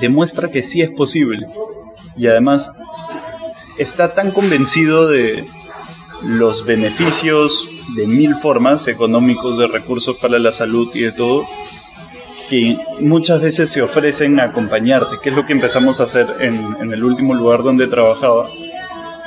[0.00, 1.46] demuestra que sí es posible.
[2.16, 2.70] Y además
[3.78, 5.44] está tan convencido de,
[6.26, 11.44] los beneficios de mil formas económicos, de recursos para la salud y de todo,
[12.48, 16.76] que muchas veces se ofrecen a acompañarte, que es lo que empezamos a hacer en,
[16.80, 18.48] en, el último lugar donde trabajaba,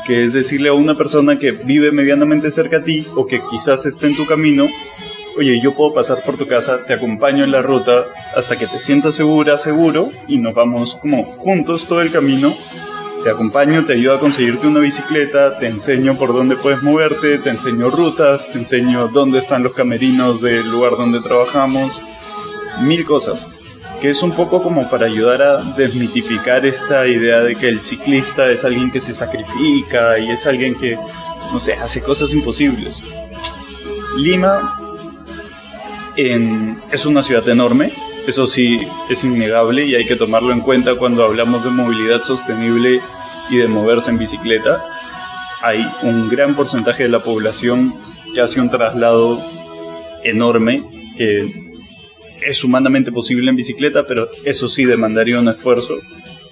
[0.05, 3.85] que es decirle a una persona que vive medianamente cerca a ti o que quizás
[3.85, 4.67] esté en tu camino,
[5.37, 8.05] oye, yo puedo pasar por tu casa, te acompaño en la ruta
[8.35, 12.53] hasta que te sientas segura, seguro, y nos vamos como juntos todo el camino
[13.27, 17.49] te acompaño, te ayudo a conseguirte una bicicleta, te enseño por dónde puedes moverte, te
[17.49, 22.01] enseño rutas, te enseño dónde están los camerinos del lugar donde trabajamos,
[22.79, 23.45] mil cosas.
[23.99, 28.49] Que es un poco como para ayudar a desmitificar esta idea de que el ciclista
[28.49, 30.97] es alguien que se sacrifica y es alguien que,
[31.51, 33.03] no sé, hace cosas imposibles.
[34.15, 34.79] Lima
[36.15, 37.91] es una ciudad enorme,
[38.25, 38.77] eso sí
[39.09, 43.01] es innegable y hay que tomarlo en cuenta cuando hablamos de movilidad sostenible
[43.49, 44.83] y de moverse en bicicleta.
[45.61, 47.95] Hay un gran porcentaje de la población
[48.33, 49.39] que hace un traslado
[50.23, 50.83] enorme
[51.15, 51.67] que
[52.41, 55.95] es humanamente posible en bicicleta, pero eso sí demandaría un esfuerzo.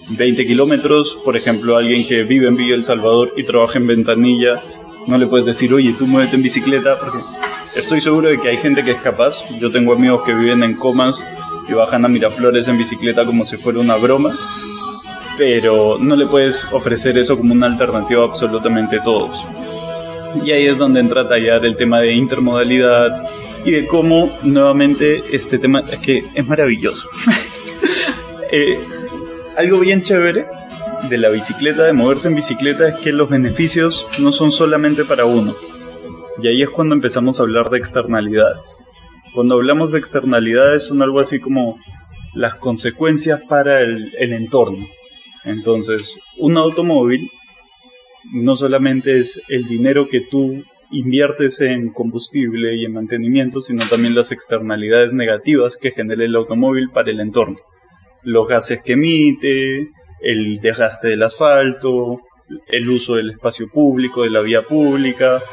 [0.09, 4.55] 20 kilómetros, por ejemplo, alguien que vive en Villa El Salvador y trabaja en Ventanilla,
[5.07, 7.19] no le puedes decir, oye, tú muévete en bicicleta, porque
[7.75, 9.43] estoy seguro de que hay gente que es capaz.
[9.59, 11.23] Yo tengo amigos que viven en Comas
[11.67, 14.37] y bajan a Miraflores en bicicleta como si fuera una broma,
[15.37, 19.45] pero no le puedes ofrecer eso como una alternativa a absolutamente todos.
[20.43, 23.29] Y ahí es donde entra a tallar el tema de intermodalidad
[23.65, 27.07] y de cómo nuevamente este tema es que es maravilloso.
[28.51, 28.77] Eh,
[29.57, 30.45] algo bien chévere
[31.09, 35.25] de la bicicleta, de moverse en bicicleta, es que los beneficios no son solamente para
[35.25, 35.55] uno.
[36.41, 38.79] Y ahí es cuando empezamos a hablar de externalidades.
[39.33, 41.77] Cuando hablamos de externalidades son algo así como
[42.33, 44.85] las consecuencias para el, el entorno.
[45.45, 47.29] Entonces, un automóvil
[48.33, 54.15] no solamente es el dinero que tú inviertes en combustible y en mantenimiento, sino también
[54.15, 57.57] las externalidades negativas que genera el automóvil para el entorno.
[58.23, 59.89] Los gases que emite,
[60.21, 62.21] el desgaste del asfalto,
[62.67, 65.43] el uso del espacio público, de la vía pública,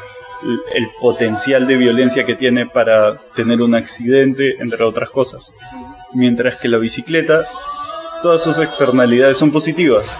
[0.74, 5.52] el potencial de violencia que tiene para tener un accidente, entre otras cosas.
[6.14, 7.46] Mientras que la bicicleta,
[8.22, 10.16] todas sus externalidades son positivas.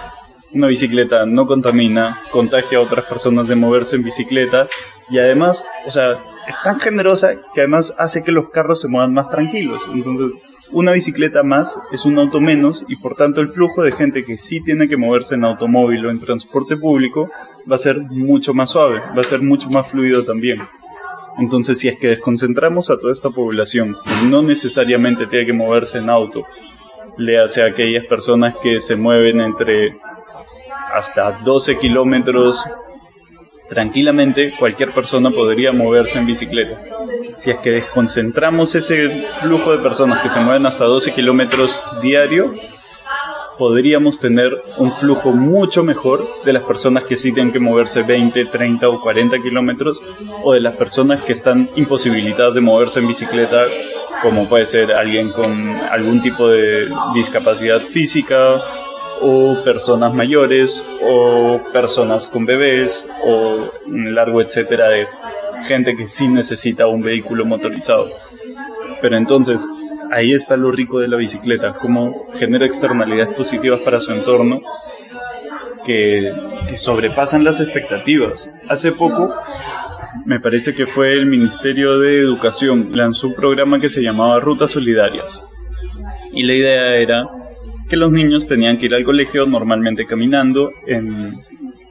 [0.53, 4.67] Una bicicleta no contamina, contagia a otras personas de moverse en bicicleta
[5.09, 9.13] y además, o sea, es tan generosa que además hace que los carros se muevan
[9.13, 9.81] más tranquilos.
[9.93, 10.37] Entonces,
[10.71, 14.37] una bicicleta más es un auto menos y por tanto el flujo de gente que
[14.37, 17.31] sí tiene que moverse en automóvil o en transporte público
[17.71, 20.59] va a ser mucho más suave, va a ser mucho más fluido también.
[21.37, 25.99] Entonces si es que desconcentramos a toda esta población que no necesariamente tiene que moverse
[25.99, 26.45] en auto,
[27.17, 29.95] le hace a aquellas personas que se mueven entre
[30.93, 32.63] hasta 12 kilómetros
[33.69, 36.79] tranquilamente, cualquier persona podría moverse en bicicleta.
[37.37, 39.09] Si es que desconcentramos ese
[39.41, 42.53] flujo de personas que se mueven hasta 12 kilómetros diario,
[43.57, 48.45] podríamos tener un flujo mucho mejor de las personas que sí tienen que moverse 20,
[48.45, 50.01] 30 o 40 kilómetros
[50.43, 53.65] o de las personas que están imposibilitadas de moverse en bicicleta,
[54.21, 58.61] como puede ser alguien con algún tipo de discapacidad física
[59.21, 65.07] o personas mayores o personas con bebés o un largo etcétera de
[65.63, 68.09] gente que sí necesita un vehículo motorizado.
[69.01, 69.67] Pero entonces,
[70.11, 74.61] ahí está lo rico de la bicicleta, cómo genera externalidades positivas para su entorno
[75.85, 76.33] que,
[76.67, 78.51] que sobrepasan las expectativas.
[78.69, 79.33] Hace poco,
[80.25, 84.71] me parece que fue el Ministerio de Educación, lanzó un programa que se llamaba Rutas
[84.71, 85.41] Solidarias.
[86.31, 87.27] Y la idea era
[87.89, 91.31] que los niños tenían que ir al colegio normalmente caminando en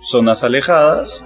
[0.03, 1.23] zonas alejadas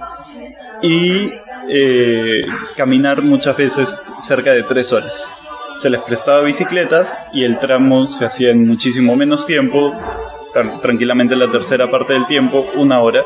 [0.81, 1.31] y
[1.69, 5.25] eh, caminar muchas veces cerca de tres horas.
[5.79, 9.93] Se les prestaba bicicletas y el tramo se hacía en muchísimo menos tiempo,
[10.81, 13.23] tranquilamente la tercera parte del tiempo, una hora.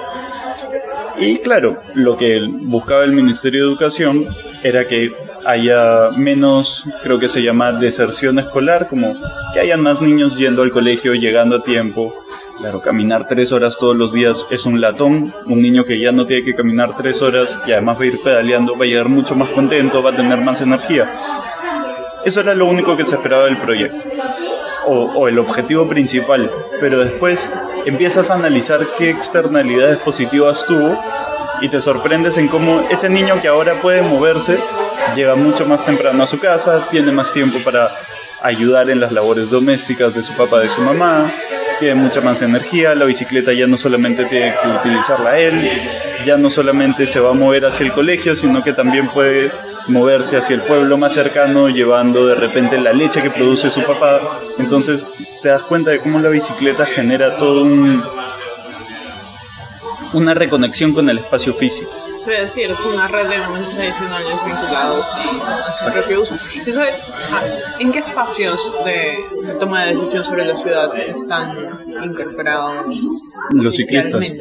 [1.17, 4.25] Y claro, lo que buscaba el Ministerio de Educación
[4.63, 5.11] era que
[5.45, 9.15] haya menos, creo que se llama deserción escolar, como
[9.53, 12.13] que hayan más niños yendo al colegio, llegando a tiempo,
[12.61, 15.33] Claro, caminar tres horas todos los días es un latón.
[15.47, 18.21] Un niño que ya no tiene que caminar tres horas y además va a ir
[18.23, 21.11] pedaleando, va a llegar mucho más contento, va a tener más energía.
[22.23, 23.97] Eso era lo único que se esperaba del proyecto.
[24.85, 26.51] O, el objetivo principal.
[26.79, 27.51] Pero después
[27.85, 30.97] empiezas a analizar qué externalidades positivas tuvo
[31.61, 34.57] y te sorprendes en cómo ese niño que ahora puede moverse
[35.15, 37.91] llega mucho más temprano a su casa, tiene más tiempo para
[38.41, 41.31] ayudar en las labores domésticas de su papá, de su mamá,
[41.79, 45.89] tiene mucha más energía, la bicicleta ya no solamente tiene que utilizarla él,
[46.25, 49.51] ya no solamente se va a mover hacia el colegio, sino que también puede
[49.87, 54.39] moverse hacia el pueblo más cercano llevando de repente la leche que produce su papá.
[54.57, 55.07] Entonces
[55.41, 58.03] te das cuenta de cómo la bicicleta genera todo un,
[60.13, 61.91] una reconexión con el espacio físico.
[62.15, 66.35] Eso es decir, es una red de elementos adicionales vinculados a su propio uso.
[67.31, 67.41] Ah,
[67.79, 69.17] ¿En qué espacios de,
[69.59, 71.67] toma de decisión sobre la ciudad están
[72.03, 72.85] incorporados
[73.51, 74.33] los ciclistas?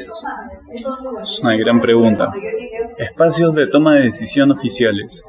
[1.23, 2.33] Es una gran pregunta.
[2.99, 5.25] Espacios de toma de decisión oficiales.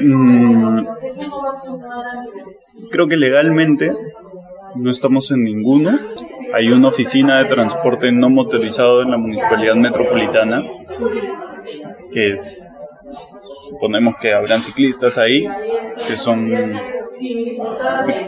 [0.00, 0.78] Mm,
[2.90, 3.94] creo que legalmente
[4.74, 5.98] no estamos en ninguno
[6.54, 10.64] hay una oficina de transporte no motorizado en la municipalidad metropolitana
[12.12, 12.38] que
[13.68, 15.46] suponemos que habrán ciclistas ahí
[16.06, 16.50] que son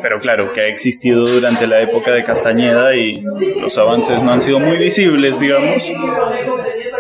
[0.03, 3.23] pero claro que ha existido durante la época de Castañeda y
[3.61, 5.83] los avances no han sido muy visibles digamos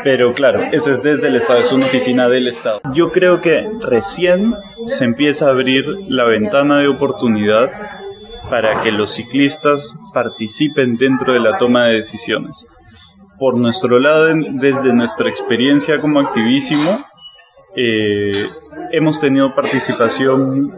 [0.02, 2.80] pero claro, eso es desde el Estado, es una oficina del Estado.
[2.94, 4.54] Yo creo que recién
[4.86, 7.99] se empieza a abrir la ventana de oportunidad
[8.50, 12.66] para que los ciclistas participen dentro de la toma de decisiones.
[13.38, 17.02] Por nuestro lado, desde nuestra experiencia como activísimo,
[17.76, 18.48] eh,
[18.92, 20.72] hemos tenido participación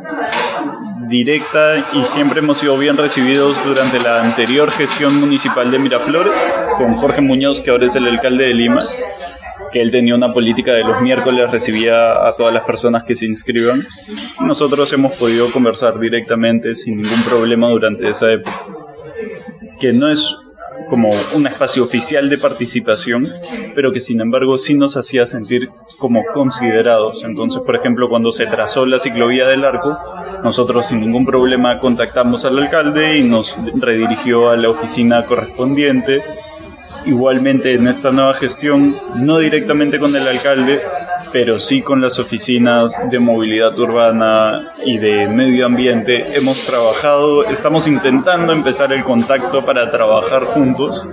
[1.09, 6.39] directa y siempre hemos sido bien recibidos durante la anterior gestión municipal de Miraflores,
[6.77, 8.85] con Jorge Muñoz, que ahora es el alcalde de Lima
[9.73, 13.27] que él tenía una política de los miércoles, recibía a todas las personas que se
[13.27, 13.83] inscriban.
[14.41, 18.65] Nosotros hemos podido conversar directamente sin ningún problema durante esa época,
[19.81, 20.37] que no es
[20.89, 23.27] como un espacio oficial de participación,
[23.75, 27.25] pero que sin embargo sí nos hacía sentir como considerados.
[27.25, 29.99] Entonces, por ejemplo, cuando se trazó la ciclovía del arco,
[30.43, 36.21] Nosotros sin ningún problema contactamos al alcalde y nos redirigió a la oficina correspondiente.
[37.05, 40.81] Igualmente en esta nueva gestión, no directamente con el alcalde,
[41.33, 46.37] pero sí con las oficinas de movilidad urbana y de medio ambiente.
[46.37, 51.05] Hemos trabajado, estamos intentando empezar el contacto para trabajar juntos,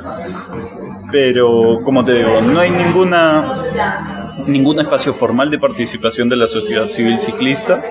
[1.12, 3.46] pero como te digo, no hay ninguna
[4.46, 7.82] ningún espacio formal de participación de la sociedad civil ciclista,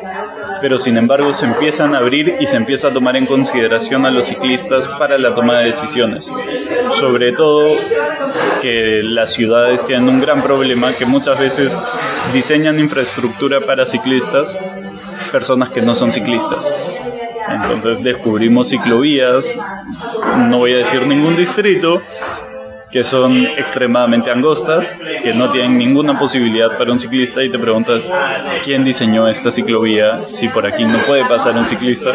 [0.60, 4.10] pero sin embargo se empiezan a abrir y se empieza a tomar en consideración a
[4.10, 6.30] los ciclistas para la toma de decisiones.
[6.98, 7.76] Sobre todo
[8.60, 11.78] que las ciudades tienen un gran problema que muchas veces
[12.32, 14.58] diseñan infraestructura para ciclistas,
[15.30, 16.72] personas que no son ciclistas.
[17.48, 19.58] Entonces descubrimos ciclovías,
[20.48, 22.02] no voy a decir ningún distrito,
[22.90, 28.10] que son extremadamente angostas, que no tienen ninguna posibilidad para un ciclista y te preguntas
[28.64, 32.14] quién diseñó esta ciclovía si por aquí no puede pasar un ciclista.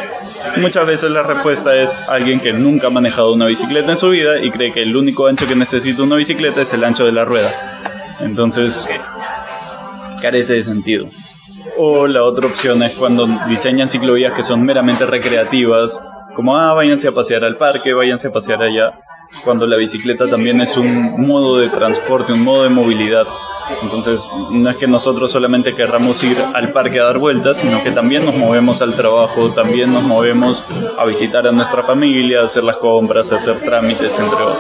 [0.58, 4.40] Muchas veces la respuesta es alguien que nunca ha manejado una bicicleta en su vida
[4.40, 7.26] y cree que el único ancho que necesita una bicicleta es el ancho de la
[7.26, 7.50] rueda.
[8.20, 8.88] Entonces,
[10.22, 11.08] carece de sentido.
[11.78, 16.02] O la otra opción es cuando diseñan ciclovías que son meramente recreativas,
[16.36, 19.00] como, ah, váyanse a pasear al parque, váyanse a pasear allá,
[19.44, 23.26] cuando la bicicleta también es un modo de transporte, un modo de movilidad.
[23.82, 27.92] Entonces, no es que nosotros solamente querramos ir al parque a dar vueltas, sino que
[27.92, 30.66] también nos movemos al trabajo, también nos movemos
[30.98, 34.58] a visitar a nuestra familia, a hacer las compras, a hacer trámites, entre otros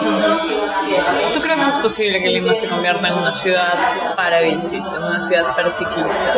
[1.74, 3.74] es posible que Lima se convierta en una ciudad
[4.16, 6.38] para bicis, en una ciudad para ciclistas?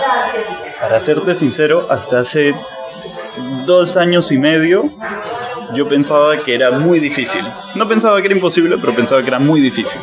[0.79, 2.55] Para serte sincero, hasta hace
[3.65, 4.91] dos años y medio
[5.75, 7.41] yo pensaba que era muy difícil.
[7.75, 9.99] No pensaba que era imposible, pero pensaba que era muy difícil.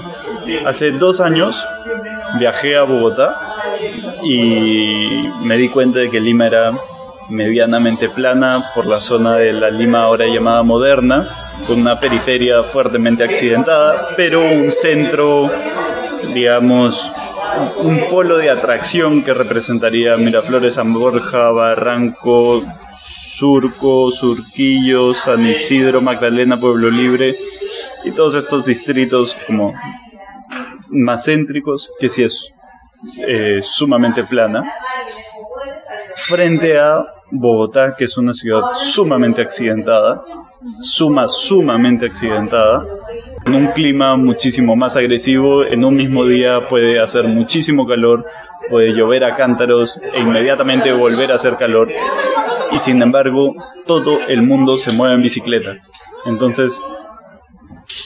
[0.65, 1.65] Hace dos años
[2.39, 3.37] viajé a Bogotá
[4.25, 6.73] y me di cuenta de que Lima era
[7.29, 11.29] medianamente plana por la zona de la Lima ahora llamada moderna
[11.67, 15.51] con una periferia fuertemente accidentada, pero un centro,
[16.35, 17.13] digamos,
[17.79, 22.63] un polo de atracción que representaría Miraflores, San Borja, Barranco,
[23.35, 27.35] Surco, Surquillo, San Isidro, Magdalena, Pueblo Libre
[28.05, 29.73] y todos estos distritos como
[30.91, 32.53] más céntricos, que sí es
[33.27, 34.71] eh, sumamente plana,
[36.17, 40.21] frente a Bogotá, que es una ciudad sumamente accidentada,
[40.83, 42.85] suma, sumamente accidentada,
[43.45, 48.27] en un clima muchísimo más agresivo, en un mismo día puede hacer muchísimo calor,
[48.71, 51.89] puede llover a cántaros e inmediatamente volver a hacer calor,
[52.71, 53.55] y sin embargo
[53.87, 55.77] todo el mundo se mueve en bicicleta.
[56.25, 56.81] Entonces,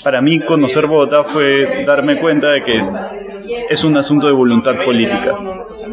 [0.02, 2.82] para mí conocer Bogotá fue darme cuenta de que
[3.68, 5.36] es un asunto de voluntad política.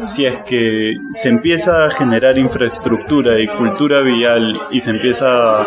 [0.00, 5.66] Si es que se empieza a generar infraestructura y cultura vial y se empieza a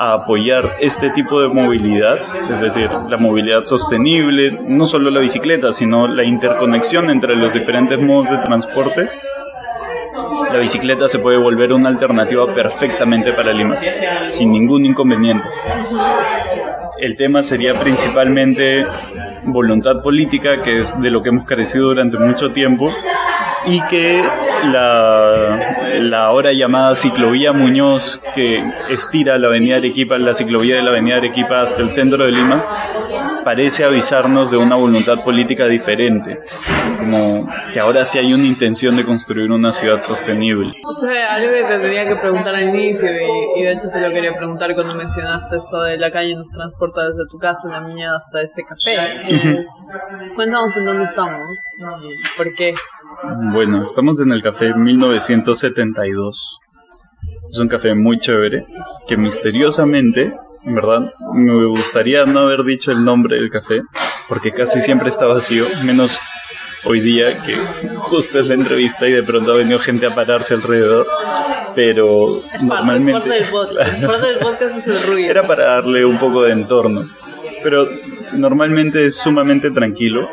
[0.00, 2.20] apoyar este tipo de movilidad,
[2.50, 8.00] es decir, la movilidad sostenible, no solo la bicicleta, sino la interconexión entre los diferentes
[8.00, 9.10] modos de transporte,
[10.50, 13.76] la bicicleta se puede volver una alternativa perfectamente para Lima,
[14.24, 15.46] sin ningún inconveniente.
[16.98, 18.86] El tema sería principalmente
[19.44, 22.90] voluntad política, que es de lo que hemos carecido durante mucho tiempo,
[23.66, 24.22] y que
[24.64, 30.90] la, la ahora llamada ciclovía Muñoz, que estira la avenida Arequipa, la ciclovía de la
[30.90, 32.64] avenida Arequipa hasta el centro de Lima,
[33.44, 36.38] parece avisarnos de una voluntad política diferente,
[36.98, 40.72] como que ahora sí hay una intención de construir una ciudad sostenible.
[40.84, 43.08] O sea, algo que te tenía que preguntar al inicio,
[43.56, 47.08] y, de hecho te lo quería preguntar cuando mencionaste esto de la calle nos transporta
[47.08, 49.20] desde tu casa, la mía, hasta este café.
[50.34, 52.74] cuéntanos en dónde estamos y por qué.
[53.52, 56.60] Bueno, estamos en el café 1972.
[57.50, 58.64] Es un café muy chévere
[59.08, 63.82] que misteriosamente, en verdad, me gustaría no haber dicho el nombre del café
[64.28, 66.20] porque casi siempre está vacío, menos
[66.84, 67.56] hoy día que
[67.98, 71.06] justo es la entrevista y de pronto ha venido gente a pararse alrededor.
[71.74, 73.30] Pero normalmente.
[73.30, 75.30] del podcast es el ruido.
[75.30, 77.08] Era para darle un poco de entorno.
[77.62, 77.88] Pero
[78.34, 80.28] normalmente es sumamente tranquilo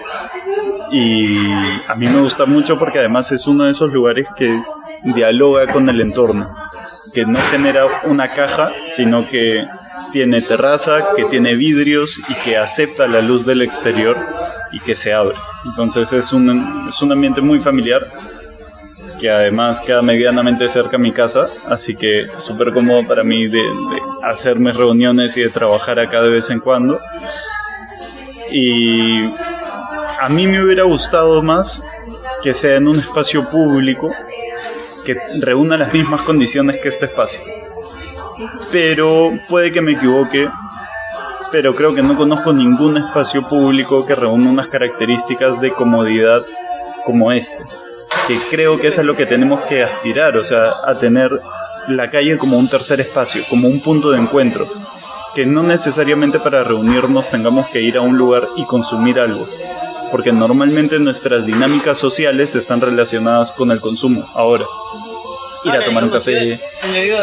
[0.92, 1.52] y
[1.88, 4.62] a mí me gusta mucho porque además es uno de esos lugares que
[5.04, 6.56] dialoga con el entorno,
[7.14, 9.66] que no genera una caja, sino que
[10.12, 14.18] tiene terraza, que tiene vidrios y que acepta la luz del exterior
[14.72, 15.36] y que se abre.
[15.66, 18.08] Entonces es un, es un ambiente muy familiar
[19.20, 23.58] que además queda medianamente cerca a mi casa, así que súper cómodo para mí de,
[23.58, 27.00] de hacer mis reuniones y de trabajar acá de vez en cuando.
[28.52, 29.28] Y
[30.20, 31.84] a mí me hubiera gustado más
[32.42, 34.12] que sea en un espacio público
[35.06, 37.42] que reúna las mismas condiciones que este espacio.
[38.72, 40.50] Pero puede que me equivoque,
[41.52, 46.42] pero creo que no conozco ningún espacio público que reúna unas características de comodidad
[47.06, 47.64] como este.
[48.28, 51.40] Que creo que es a lo que tenemos que aspirar, o sea, a tener
[51.88, 54.68] la calle como un tercer espacio, como un punto de encuentro.
[55.34, 59.46] Que no necesariamente para reunirnos tengamos que ir a un lugar y consumir algo,
[60.12, 64.66] porque normalmente nuestras dinámicas sociales están relacionadas con el consumo ahora.
[65.64, 66.60] Ir a tomar un café,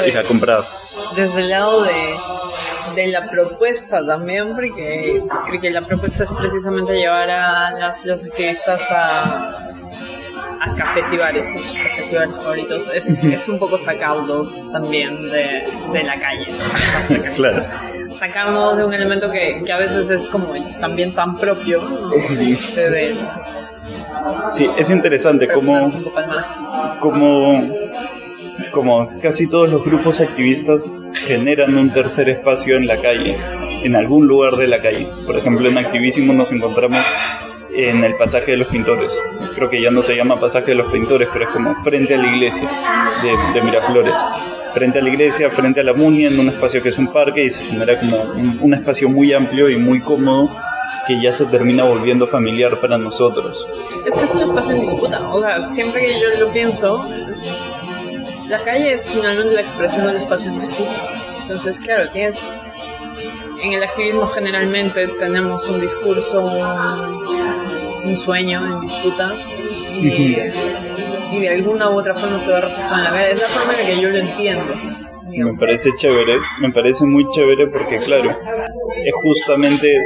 [0.07, 0.65] ir a comprar.
[1.17, 2.15] Desde el lado de,
[2.95, 8.25] de la propuesta también, porque creo que la propuesta es precisamente llevar a las, los
[8.25, 9.69] activistas a,
[10.61, 12.91] a cafés y bares, cafés y bares favoritos.
[12.93, 16.47] Es, es un poco sacarlos también de, de la calle.
[17.37, 17.63] claro
[18.19, 21.81] sacarnos de un elemento que, que, a veces es como también tan propio
[22.75, 23.17] de,
[24.51, 25.83] sí es interesante como
[27.01, 27.69] como
[28.73, 33.37] como casi todos los grupos activistas generan un tercer espacio en la calle
[33.85, 35.09] en algún lugar de la calle.
[35.27, 37.01] Por ejemplo en activísimo nos encontramos
[37.75, 39.21] en el pasaje de los pintores.
[39.55, 42.19] Creo que ya no se llama pasaje de los pintores, pero es como frente a
[42.19, 42.69] la iglesia
[43.23, 44.19] de, de Miraflores
[44.75, 47.45] frente a la iglesia, frente a la Munia, en un espacio que es un parque
[47.45, 48.21] y se genera como
[48.61, 50.55] un, espacio muy amplio y muy cómodo
[51.07, 53.67] que ya se termina volviendo familiar para nosotros.
[54.05, 57.05] Es que es un espacio en disputa, o sea, siempre que yo lo pienso,
[58.49, 61.09] la calle es finalmente la expresión del espacio en disputa.
[61.43, 62.51] Entonces, claro, tienes
[63.65, 69.35] en el activismo generalmente tenemos un discurso, un, sueño en disputa
[69.91, 70.37] y,
[71.33, 73.29] y de alguna u otra forma se va a reflejar en la.
[73.31, 74.75] Es la forma en la que yo lo entiendo.
[75.27, 79.97] Me parece chévere, me parece muy chévere porque claro, es justamente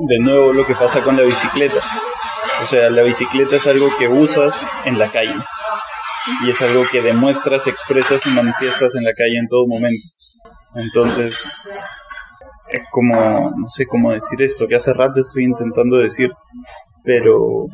[0.00, 1.80] de nuevo lo que pasa con la bicicleta.
[2.62, 5.34] O sea, la bicicleta es algo que usas en la calle
[6.44, 10.04] y es algo que demuestras, expresas y manifiestas en la calle en todo momento.
[10.74, 11.50] Entonces,
[12.70, 13.14] es como,
[13.56, 16.32] no sé cómo decir esto, que hace rato estoy intentando decir,
[17.04, 17.66] pero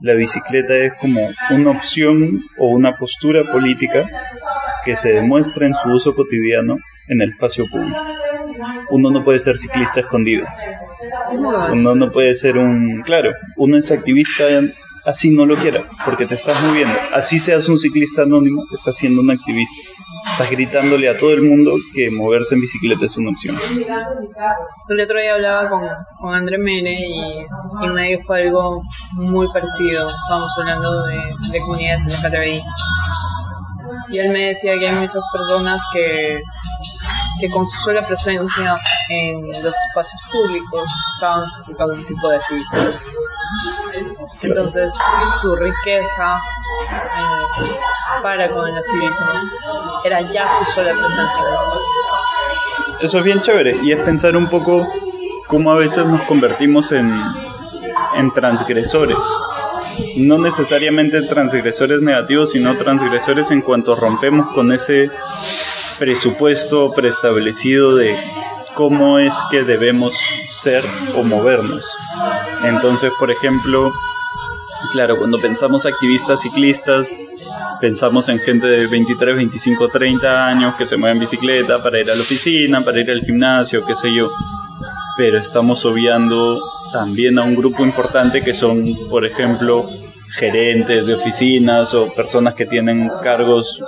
[0.00, 1.20] la bicicleta es como
[1.50, 4.04] una opción o una postura política
[4.84, 6.76] que se demuestra en su uso cotidiano
[7.08, 7.98] en el espacio público.
[8.90, 10.64] Uno no puede ser ciclista escondidas.
[11.72, 13.02] Uno no puede ser un...
[13.02, 14.44] Claro, uno es activista
[15.06, 16.94] así no lo quiera, porque te estás moviendo.
[17.14, 19.82] Así seas un ciclista anónimo, estás siendo un activista.
[20.32, 23.56] Estás gritándole a todo el mundo que moverse en bicicleta es una opción.
[24.88, 25.88] El otro día hablaba con,
[26.20, 28.82] con André Mere y, y, me dijo algo
[29.12, 30.10] muy parecido.
[30.10, 31.18] Estábamos hablando de,
[31.52, 32.62] de comunidades LGTBI.
[34.10, 36.38] Y él me decía que hay muchas personas que,
[37.40, 38.76] que con su sola presencia
[39.08, 40.84] en los espacios públicos
[41.14, 42.78] estaban ejecutando un tipo de activismo.
[44.42, 44.92] Entonces,
[45.40, 46.40] su riqueza
[46.90, 47.72] eh,
[48.22, 49.32] para con el activismo
[50.04, 52.96] era ya su sola presencia en el espacio.
[53.00, 54.86] Eso es bien chévere y es pensar un poco
[55.46, 57.12] cómo a veces nos convertimos en,
[58.16, 59.18] en transgresores.
[60.16, 65.10] No necesariamente transgresores negativos, sino transgresores en cuanto rompemos con ese
[65.98, 68.16] presupuesto preestablecido de
[68.74, 70.14] cómo es que debemos
[70.48, 70.82] ser
[71.16, 71.84] o movernos.
[72.62, 73.92] Entonces, por ejemplo,
[74.96, 77.18] claro, cuando pensamos activistas ciclistas,
[77.82, 82.10] pensamos en gente de 23, 25, 30 años que se mueve en bicicleta para ir
[82.10, 84.30] a la oficina, para ir al gimnasio, qué sé yo.
[85.18, 86.62] Pero estamos obviando
[86.94, 89.84] también a un grupo importante que son, por ejemplo,
[90.32, 93.84] gerentes de oficinas o personas que tienen cargos,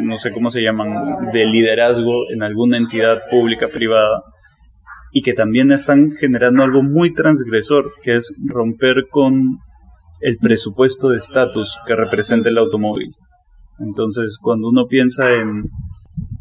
[0.00, 4.22] no sé cómo se llaman, de liderazgo en alguna entidad pública, privada,
[5.12, 9.60] y que también están generando algo muy transgresor, que es romper con
[10.20, 13.14] el presupuesto de estatus que representa el automóvil.
[13.78, 15.64] Entonces, cuando uno piensa en,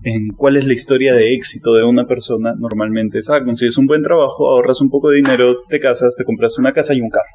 [0.04, 3.88] en cuál es la historia de éxito de una persona, normalmente es, ah, consigues un
[3.88, 7.10] buen trabajo, ahorras un poco de dinero, te casas, te compras una casa y un
[7.10, 7.26] carro.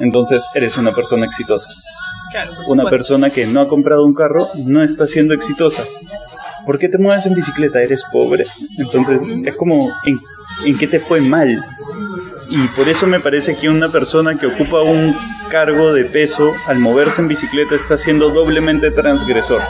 [0.00, 1.70] Entonces, eres una persona exitosa.
[2.66, 5.84] una persona que no ha comprado un carro no está siendo exitosa.
[6.66, 7.82] ¿Por qué te mueves en bicicleta?
[7.82, 8.46] ¿Eres pobre?
[8.78, 10.18] Entonces, es como, ¿en,
[10.64, 11.62] ¿en qué te fue mal?
[12.50, 15.14] Y por eso me parece que una persona que ocupa un
[15.50, 19.62] cargo de peso al moverse en bicicleta está siendo doblemente transgresor.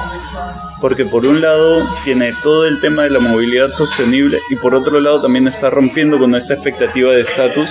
[0.80, 5.00] Porque por un lado tiene todo el tema de la movilidad sostenible y por otro
[5.00, 7.70] lado también está rompiendo con esta expectativa de estatus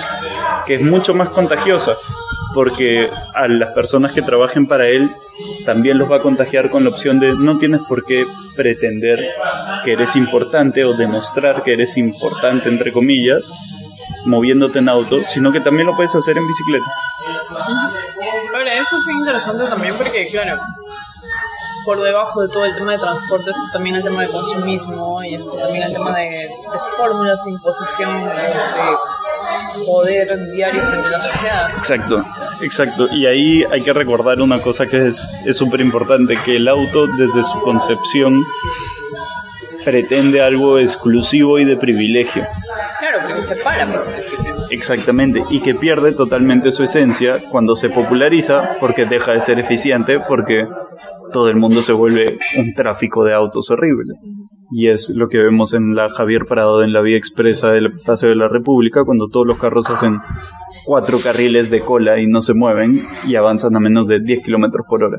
[0.66, 1.96] que es mucho más contagiosa.
[2.54, 5.10] Porque a las personas que trabajen para él
[5.64, 8.24] también los va a contagiar con la opción de no tienes por qué
[8.56, 9.24] pretender
[9.84, 13.50] que eres importante o demostrar que eres importante entre comillas
[14.26, 16.86] moviéndote en auto, sino que también lo puedes hacer en bicicleta.
[18.54, 20.60] Ahora, eso es bien interesante también porque, claro,
[21.84, 25.34] por debajo de todo el tema de transporte está también el tema de consumismo y
[25.34, 26.48] está también el tema de,
[26.96, 28.30] fórmulas de imposición de,
[29.86, 31.70] poder diario frente a la sociedad.
[31.76, 32.24] Exacto,
[32.62, 33.08] exacto.
[33.12, 37.42] Y ahí hay que recordar una cosa que es súper importante, que el auto desde
[37.42, 38.40] su concepción
[39.84, 42.46] pretende algo exclusivo y de privilegio.
[42.98, 43.86] Claro, porque se para
[44.74, 50.18] Exactamente, y que pierde totalmente su esencia cuando se populariza porque deja de ser eficiente,
[50.18, 50.66] porque
[51.34, 54.14] todo el mundo se vuelve un tráfico de autos horrible.
[54.70, 58.28] Y es lo que vemos en la Javier Prado, en la vía expresa del Paseo
[58.28, 60.20] de la República, cuando todos los carros hacen
[60.84, 64.86] cuatro carriles de cola y no se mueven y avanzan a menos de 10 kilómetros
[64.88, 65.18] por hora.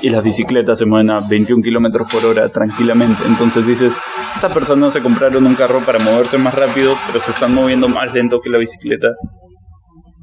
[0.00, 3.22] Y las bicicletas se mueven a 21 kilómetros por hora tranquilamente.
[3.26, 3.98] Entonces dices,
[4.34, 8.12] estas personas se compraron un carro para moverse más rápido, pero se están moviendo más
[8.14, 9.08] lento que la bicicleta.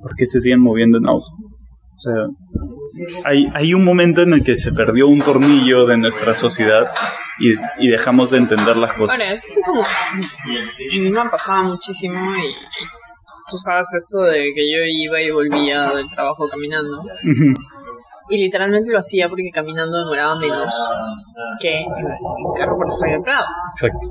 [0.02, 1.28] ¿Por qué se siguen moviendo en auto?
[2.04, 2.28] Sea,
[3.24, 6.92] hay, hay un momento en el que se perdió un tornillo de nuestra sociedad
[7.40, 9.18] y, y dejamos de entender las cosas.
[9.18, 9.72] Bueno, es que eso
[10.92, 12.54] en mí me pasado muchísimo y,
[13.50, 16.98] tú sabes esto de que yo iba y volvía del trabajo caminando.
[18.30, 20.74] Y literalmente lo hacía porque caminando demoraba menos
[21.60, 21.88] que en,
[22.58, 23.46] carro por la Prado.
[23.74, 24.08] Exacto.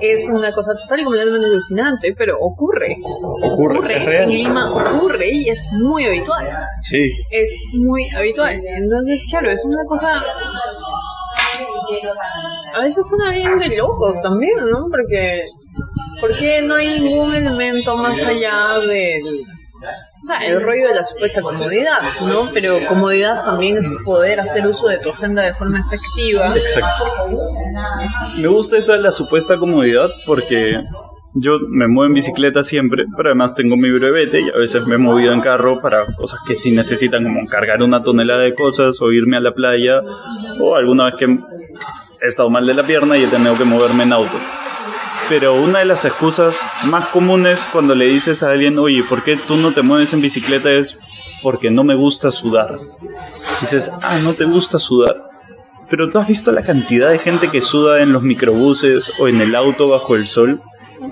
[0.00, 2.96] Es una cosa total y completamente alucinante, pero ocurre.
[3.42, 4.22] Ocurre.
[4.24, 6.48] en Lima ocurre y es muy habitual.
[6.82, 7.10] Sí.
[7.30, 8.60] Es muy habitual.
[8.66, 10.22] Entonces, claro, es una cosa
[12.74, 14.86] a veces suena bien de locos también, ¿no?
[14.90, 15.44] Porque,
[16.20, 19.22] porque no hay ningún elemento más allá del
[20.22, 22.52] o sea, el rollo de la supuesta comodidad, ¿no?
[22.52, 26.56] Pero comodidad también es poder hacer uso de tu agenda de forma efectiva.
[26.56, 27.04] Exacto.
[28.38, 30.80] Me gusta eso de la supuesta comodidad porque
[31.34, 34.94] yo me muevo en bicicleta siempre, pero además tengo mi brevete y a veces me
[34.94, 39.02] he movido en carro para cosas que sí necesitan, como cargar una tonelada de cosas
[39.02, 40.02] o irme a la playa,
[40.60, 44.04] o alguna vez que he estado mal de la pierna y he tenido que moverme
[44.04, 44.38] en auto
[45.28, 49.36] pero una de las excusas más comunes cuando le dices a alguien, oye, ¿por qué
[49.36, 50.70] tú no te mueves en bicicleta?
[50.70, 50.98] es
[51.42, 52.78] porque no me gusta sudar.
[53.60, 55.28] Dices, ah, no te gusta sudar.
[55.90, 59.40] Pero tú has visto la cantidad de gente que suda en los microbuses o en
[59.40, 60.62] el auto bajo el sol.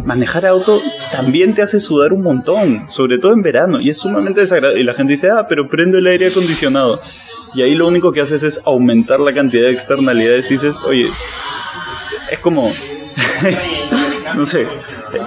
[0.05, 0.81] Manejar auto
[1.11, 4.81] también te hace sudar un montón, sobre todo en verano, y es sumamente desagradable.
[4.81, 7.01] Y la gente dice, ah, pero prendo el aire acondicionado.
[7.55, 11.03] Y ahí lo único que haces es aumentar la cantidad de externalidades y dices, oye,
[11.03, 12.71] es como
[14.37, 14.67] no sé,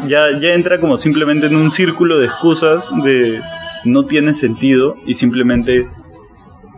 [0.08, 3.42] ya, ya entra como simplemente en un círculo de excusas de
[3.86, 5.88] no tiene sentido y simplemente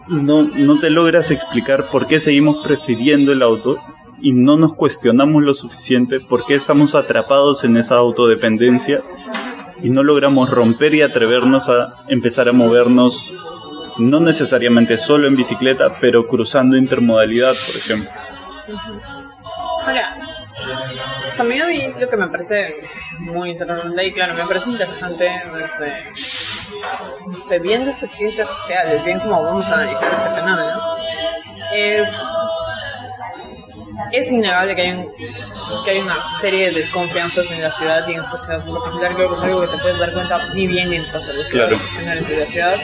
[0.08, 3.78] no, no te logras explicar por qué seguimos prefiriendo el auto
[4.22, 9.02] y no nos cuestionamos lo suficiente por qué estamos atrapados en esa autodependencia
[9.84, 13.24] y no logramos romper y atrevernos a empezar a movernos
[13.98, 18.10] no necesariamente solo en bicicleta, pero cruzando intermodalidad, por ejemplo.
[19.86, 20.18] Ahora,
[21.38, 22.76] también a mí lo que me parece
[23.20, 25.24] muy interesante, y claro, me parece interesante
[25.54, 26.04] desde,
[27.28, 30.96] no sé, bien desde ciencias sociales, bien como vamos a analizar este fenómeno,
[31.74, 32.24] es,
[34.12, 35.08] es innegable que hay,
[35.84, 39.16] que hay una serie de desconfianzas en la ciudad y en esta ciudad en particular.
[39.16, 41.70] Creo que es algo que te puedes dar cuenta ni bien entras a la ciudad,
[41.70, 42.26] claro.
[42.26, 42.80] de la ciudad.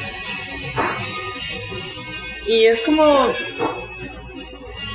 [2.48, 3.34] Y es como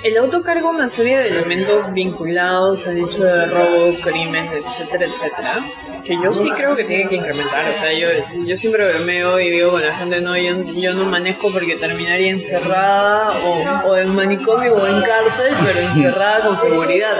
[0.02, 5.66] el auto carga una serie de elementos vinculados al hecho de robo, crimen, etcétera, etcétera,
[6.04, 7.68] que yo sí creo que tiene que incrementar.
[7.68, 8.08] O sea, yo,
[8.44, 12.30] yo siempre bromeo y digo con la gente, no, yo, yo no manejo porque terminaría
[12.30, 17.16] encerrada o, o en manicomio o en cárcel, pero encerrada con seguridad.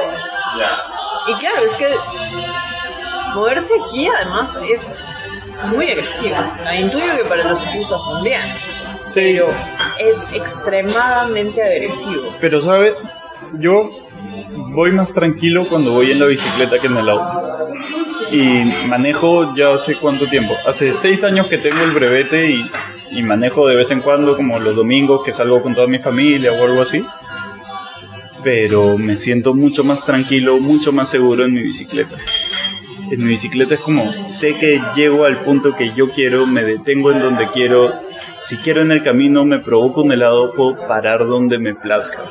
[1.29, 1.89] Y claro, es que
[3.35, 5.09] moverse aquí además es
[5.67, 6.37] muy agresivo.
[6.79, 8.43] intuyo que para los ciclistas también
[9.17, 9.49] pero
[9.99, 12.35] es extremadamente agresivo.
[12.41, 13.07] Pero sabes,
[13.55, 13.91] yo
[14.69, 17.67] voy más tranquilo cuando voy en la bicicleta que en el auto.
[18.31, 20.55] Y manejo ya hace cuánto tiempo.
[20.67, 22.71] Hace seis años que tengo el brevete y,
[23.11, 26.53] y manejo de vez en cuando, como los domingos que salgo con toda mi familia
[26.53, 27.05] o algo así.
[28.43, 32.17] Pero me siento mucho más tranquilo, mucho más seguro en mi bicicleta.
[33.11, 37.13] En mi bicicleta es como, sé que llego al punto que yo quiero, me detengo
[37.13, 37.93] en donde quiero,
[38.47, 42.31] si quiero en el camino me provoco un helado, puedo parar donde me plazca.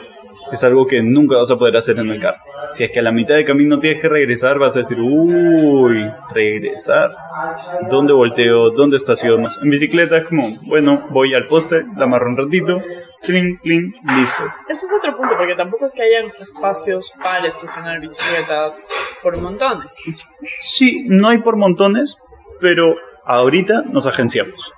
[0.50, 2.38] Es algo que nunca vas a poder hacer en el carro.
[2.72, 6.10] Si es que a la mitad de camino tienes que regresar, vas a decir, uy,
[6.34, 7.14] regresar.
[7.90, 8.70] ¿Dónde volteo?
[8.70, 9.50] ¿Dónde estaciono?
[9.62, 12.82] En bicicleta es como, bueno, voy al poste, la amarro un ratito,
[13.22, 14.46] clink, clink, listo.
[14.70, 18.88] Ese es otro punto, porque tampoco es que hayan espacios para estacionar bicicletas
[19.22, 19.92] por montones.
[20.62, 22.20] Sí, no hay por montones,
[22.62, 22.96] pero
[23.26, 24.72] ahorita nos agenciamos.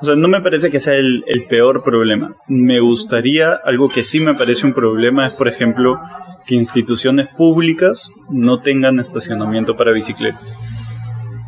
[0.00, 2.34] O sea, no me parece que sea el, peor problema.
[2.48, 5.98] Me gustaría, algo que sí me parece un problema es, por ejemplo,
[6.46, 10.56] que instituciones públicas no tengan estacionamiento para bicicletas.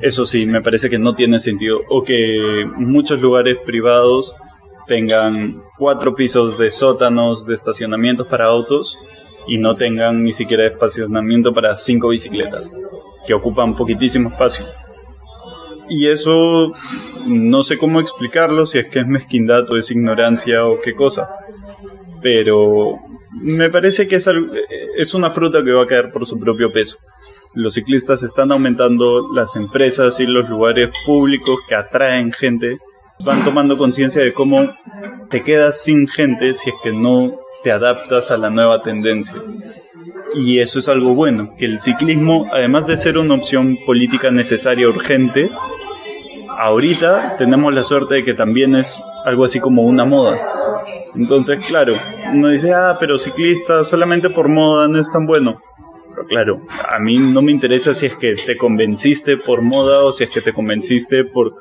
[0.01, 1.80] Eso sí, me parece que no tiene sentido.
[1.88, 4.34] O que muchos lugares privados
[4.86, 8.99] tengan cuatro pisos de sótanos de estacionamientos para autos
[9.46, 12.72] y no tengan ni siquiera estacionamiento para cinco bicicletas,
[13.26, 14.64] que ocupan poquitísimo espacio.
[15.89, 16.72] Y eso
[17.26, 21.28] no sé cómo explicarlo, si es que es mezquindad o es ignorancia o qué cosa.
[22.22, 22.99] Pero
[23.32, 24.28] me parece que es,
[24.97, 26.99] es una fruta que va a caer por su propio peso.
[27.55, 32.78] Los ciclistas están aumentando, las empresas y los lugares públicos que atraen gente
[33.24, 34.72] van tomando conciencia de cómo
[35.30, 39.43] te quedas sin gente si es que no te adaptas a la nueva tendencia.
[40.34, 44.88] Y eso es algo bueno, que el ciclismo, además de ser una opción política necesaria,
[44.88, 45.50] urgente,
[46.56, 50.36] ahorita tenemos la suerte de que también es algo así como una moda.
[51.14, 51.94] Entonces, claro,
[52.32, 55.60] uno dice, ah, pero ciclista solamente por moda no es tan bueno.
[56.10, 60.12] Pero claro, a mí no me interesa si es que te convenciste por moda o
[60.12, 61.52] si es que te convenciste por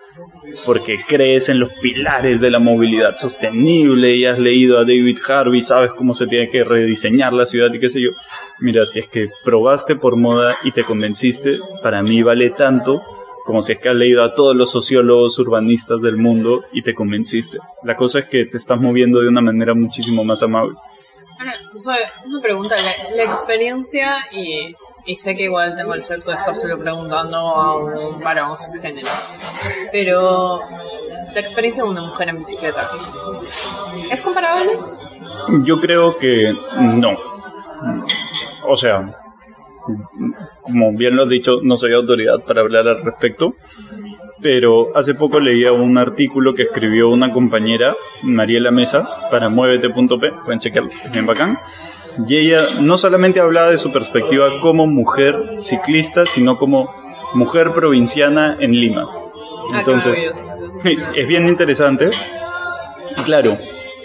[0.66, 5.62] porque crees en los pilares de la movilidad sostenible y has leído a David Harvey,
[5.62, 8.12] sabes cómo se tiene que rediseñar la ciudad y qué sé yo.
[8.60, 13.04] Mira, si es que probaste por moda y te convenciste, para mí vale tanto
[13.46, 16.94] como si es que has leído a todos los sociólogos urbanistas del mundo y te
[16.94, 17.60] convenciste.
[17.84, 20.76] La cosa es que te estás moviendo de una manera muchísimo más amable.
[21.40, 21.54] Ahora,
[22.26, 22.76] una pregunta,
[23.16, 28.22] la, experiencia, y, y, sé que igual tengo el sesgo de estárselo preguntando a un
[28.22, 29.08] varón cisgénero,
[29.92, 30.60] pero
[31.34, 32.82] la experiencia de una mujer en bicicleta,
[34.12, 34.72] ¿es comparable?
[35.64, 37.37] Yo creo que no.
[38.68, 39.10] O sea,
[40.64, 43.54] como bien lo has dicho, no soy autoridad para hablar al respecto,
[44.42, 50.60] pero hace poco leía un artículo que escribió una compañera, Mariela Mesa, para muévete.p, pueden
[50.60, 51.58] chequearlo, es bien bacán.
[52.28, 56.94] Y ella no solamente hablaba de su perspectiva como mujer ciclista, sino como
[57.36, 59.08] mujer provinciana en Lima.
[59.72, 60.42] Ah, Entonces,
[61.16, 62.10] es bien interesante.
[63.26, 63.58] Claro,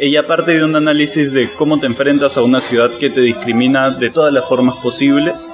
[0.05, 3.91] ella parte de un análisis de cómo te enfrentas a una ciudad que te discrimina
[3.91, 5.49] de todas las formas posibles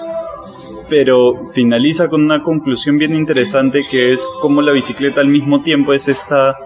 [0.89, 5.93] pero finaliza con una conclusión bien interesante que es cómo la bicicleta al mismo tiempo
[5.93, 6.57] es esta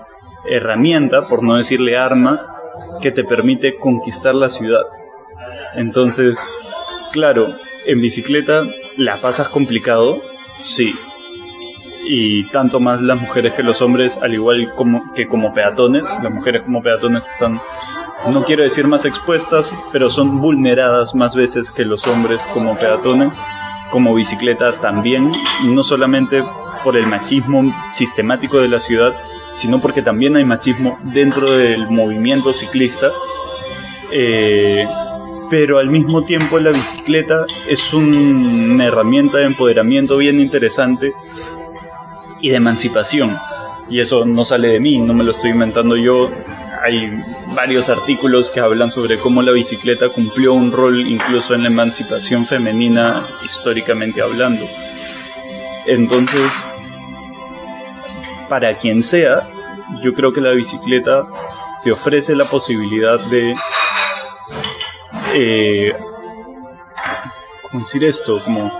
[0.48, 2.56] herramienta, por no decirle arma,
[3.00, 4.84] que te permite conquistar la ciudad.
[5.74, 6.38] Entonces,
[7.12, 7.56] claro,
[7.86, 8.62] en bicicleta
[8.96, 10.22] la pasas complicado,
[10.64, 10.94] sí.
[12.04, 16.32] Y tanto más las mujeres que los hombres, al igual como, que como peatones, las
[16.32, 17.60] mujeres como peatones están,
[18.30, 23.40] no quiero decir más expuestas, pero son vulneradas más veces que los hombres como peatones
[23.92, 25.30] como bicicleta también,
[25.66, 26.42] no solamente
[26.82, 29.14] por el machismo sistemático de la ciudad,
[29.52, 33.10] sino porque también hay machismo dentro del movimiento ciclista.
[34.10, 34.84] Eh,
[35.50, 41.12] pero al mismo tiempo la bicicleta es una herramienta de empoderamiento bien interesante
[42.42, 43.38] y de emancipación.
[43.88, 46.30] Y eso no sale de mí, no me lo estoy inventando yo,
[46.82, 47.10] hay
[47.54, 52.44] varios artículos que hablan sobre cómo la bicicleta cumplió un rol incluso en la emancipación
[52.44, 54.66] femenina históricamente hablando.
[55.86, 56.52] Entonces,
[58.48, 59.48] para quien sea,
[60.02, 61.26] yo creo que la bicicleta
[61.84, 63.54] te ofrece la posibilidad de...
[65.34, 65.94] Eh,
[67.62, 68.40] ¿Cómo decir esto?
[68.44, 68.72] Como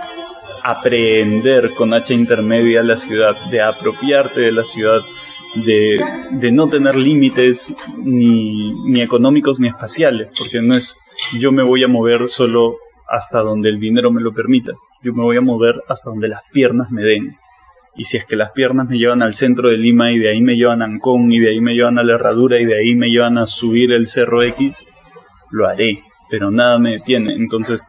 [0.63, 5.01] aprender con H intermedia la ciudad, de apropiarte de la ciudad,
[5.55, 10.97] de, no tener límites ni, ni económicos ni espaciales, porque no es
[11.39, 15.23] yo me voy a mover solo hasta donde el dinero me lo permita, yo me
[15.23, 17.37] voy a mover hasta donde las piernas me den.
[17.95, 20.41] Y si es que las piernas me llevan al centro de Lima y de ahí
[20.41, 22.95] me llevan a Ancón y de ahí me llevan a la herradura y de ahí
[22.95, 24.87] me llevan a subir el cerro X,
[25.51, 27.33] lo haré, pero nada me detiene.
[27.33, 27.85] Entonces,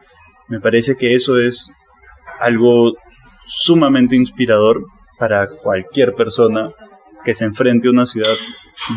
[0.47, 1.71] me parece que eso es
[2.39, 2.93] algo
[3.47, 4.85] sumamente inspirador
[5.17, 6.71] para cualquier persona
[7.23, 8.33] que se enfrente a una ciudad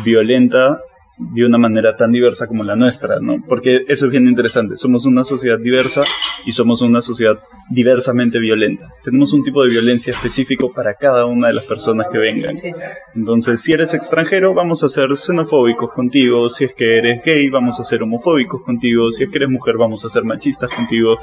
[0.03, 0.79] violenta
[1.19, 3.43] de una manera tan diversa como la nuestra, ¿no?
[3.45, 4.77] Porque eso es bien interesante.
[4.77, 6.03] Somos una sociedad diversa
[6.45, 7.37] y somos una sociedad
[7.69, 8.87] diversamente violenta.
[9.03, 12.53] Tenemos un tipo de violencia específico para cada una de las personas que vengan.
[13.15, 16.49] Entonces, si eres extranjero, vamos a ser xenofóbicos contigo.
[16.49, 19.11] Si es que eres gay, vamos a ser homofóbicos contigo.
[19.11, 21.17] Si es que eres mujer, vamos a ser machistas contigo.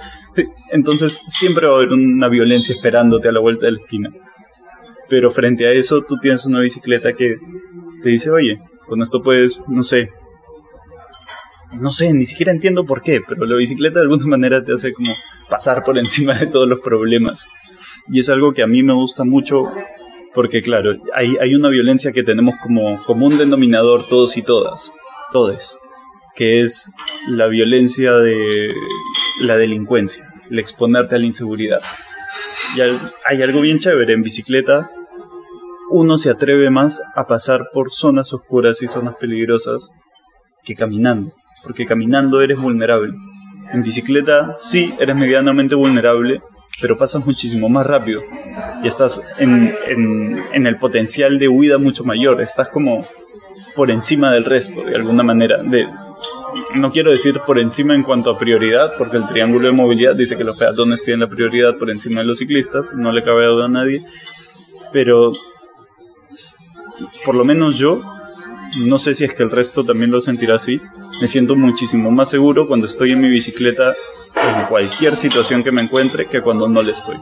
[0.73, 4.11] Entonces, siempre va a haber una violencia esperándote a la vuelta de la esquina.
[5.09, 7.37] Pero frente a eso, tú tienes una bicicleta que
[8.03, 10.11] te dice, oye, con esto puedes, no sé,
[11.81, 14.93] no sé, ni siquiera entiendo por qué, pero la bicicleta de alguna manera te hace
[14.93, 15.13] como
[15.49, 17.49] pasar por encima de todos los problemas.
[18.09, 19.65] Y es algo que a mí me gusta mucho
[20.33, 24.93] Porque claro, hay, hay una violencia que tenemos como, como un denominador todos y todas,
[25.33, 25.79] todes,
[26.35, 26.93] que es
[27.29, 28.69] la violencia de
[29.43, 31.81] la delincuencia, el exponerte a la inseguridad.
[32.77, 34.91] Y hay algo bien chévere en bicicleta,
[35.97, 39.93] uno se atreve más a pasar por zonas oscuras y zonas peligrosas
[40.63, 41.33] que caminando,
[41.63, 43.15] porque caminando eres vulnerable.
[43.73, 46.41] En bicicleta sí eres medianamente vulnerable,
[46.83, 48.21] pero pasas muchísimo más rápido
[48.85, 49.75] y estás en,
[50.53, 53.07] el potencial de huida mucho mayor, estás como
[53.75, 55.63] por encima del resto, de alguna manera.
[56.75, 60.37] No quiero decir por encima en cuanto a prioridad, porque el triángulo de movilidad dice
[60.37, 63.65] que los peatones tienen la prioridad por encima de los ciclistas, no le cabe duda
[63.65, 64.05] a nadie,
[64.93, 65.33] pero
[67.25, 68.01] por lo menos yo,
[68.81, 70.81] no sé si es que el resto también lo sentirá así,
[71.21, 73.95] me siento muchísimo más seguro cuando estoy en mi bicicleta
[74.35, 77.17] en cualquier situación que me encuentre que cuando no le estoy.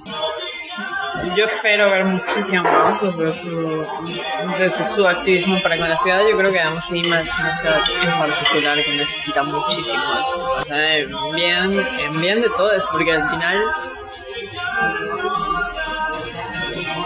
[1.37, 6.21] Yo espero ver muchísimo más desde su, activismo para con la ciudad.
[6.29, 10.45] Yo creo que además Lima es una ciudad en particular que necesita muchísimo eso.
[10.61, 13.59] O sea, en bien, en bien de todos, porque al final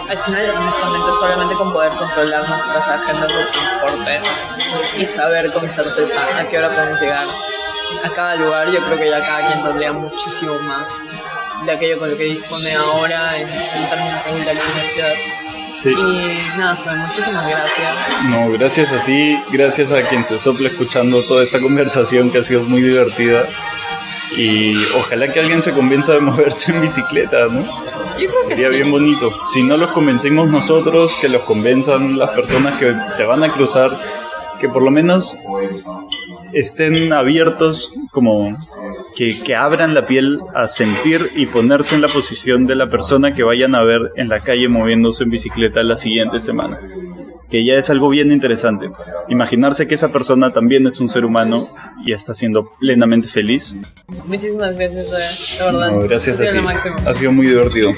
[0.09, 4.21] al final, honestamente, solamente con poder controlar nuestras agendas de transporte
[4.97, 7.27] y saber con certeza a qué hora podemos llegar
[8.03, 10.89] a cada lugar, yo creo que ya cada quien tendría muchísimo más
[11.65, 15.13] de aquello con lo que dispone ahora en, términos de la ciudad.
[15.69, 15.89] Sí.
[15.89, 16.75] Y nada,
[17.07, 18.23] muchísimas gracias.
[18.29, 22.43] No, gracias a ti, gracias a quien se sopla escuchando toda esta conversación que ha
[22.43, 23.45] sido muy divertida.
[24.35, 27.63] Y ojalá que alguien se convenza de moverse en bicicleta, ¿no?
[28.47, 29.31] Sería bien bonito.
[29.47, 33.97] Si no los convencemos nosotros, que los convenzan las personas que se van a cruzar,
[34.59, 35.37] que por lo menos
[36.53, 38.57] estén abiertos, como
[39.15, 43.33] que, que abran la piel a sentir y ponerse en la posición de la persona
[43.33, 46.79] que vayan a ver en la calle moviéndose en bicicleta la siguiente semana
[47.49, 48.91] que ya es algo bien interesante.
[49.27, 51.67] Imaginarse que esa persona también es un ser humano
[52.05, 53.75] y está siendo plenamente feliz.
[54.25, 55.99] Muchísimas gracias, de verdad.
[56.03, 56.57] gracias a ti.
[57.05, 57.91] Ha sido muy divertido.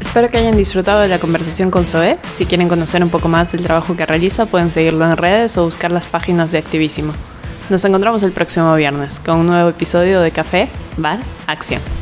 [0.00, 2.18] Espero que hayan disfrutado de la conversación con Zoe.
[2.36, 5.64] Si quieren conocer un poco más del trabajo que realiza, pueden seguirlo en redes o
[5.64, 7.14] buscar las páginas de Activísimo.
[7.70, 10.68] Nos encontramos el próximo viernes con un nuevo episodio de Café,
[10.98, 12.01] Bar, Acción.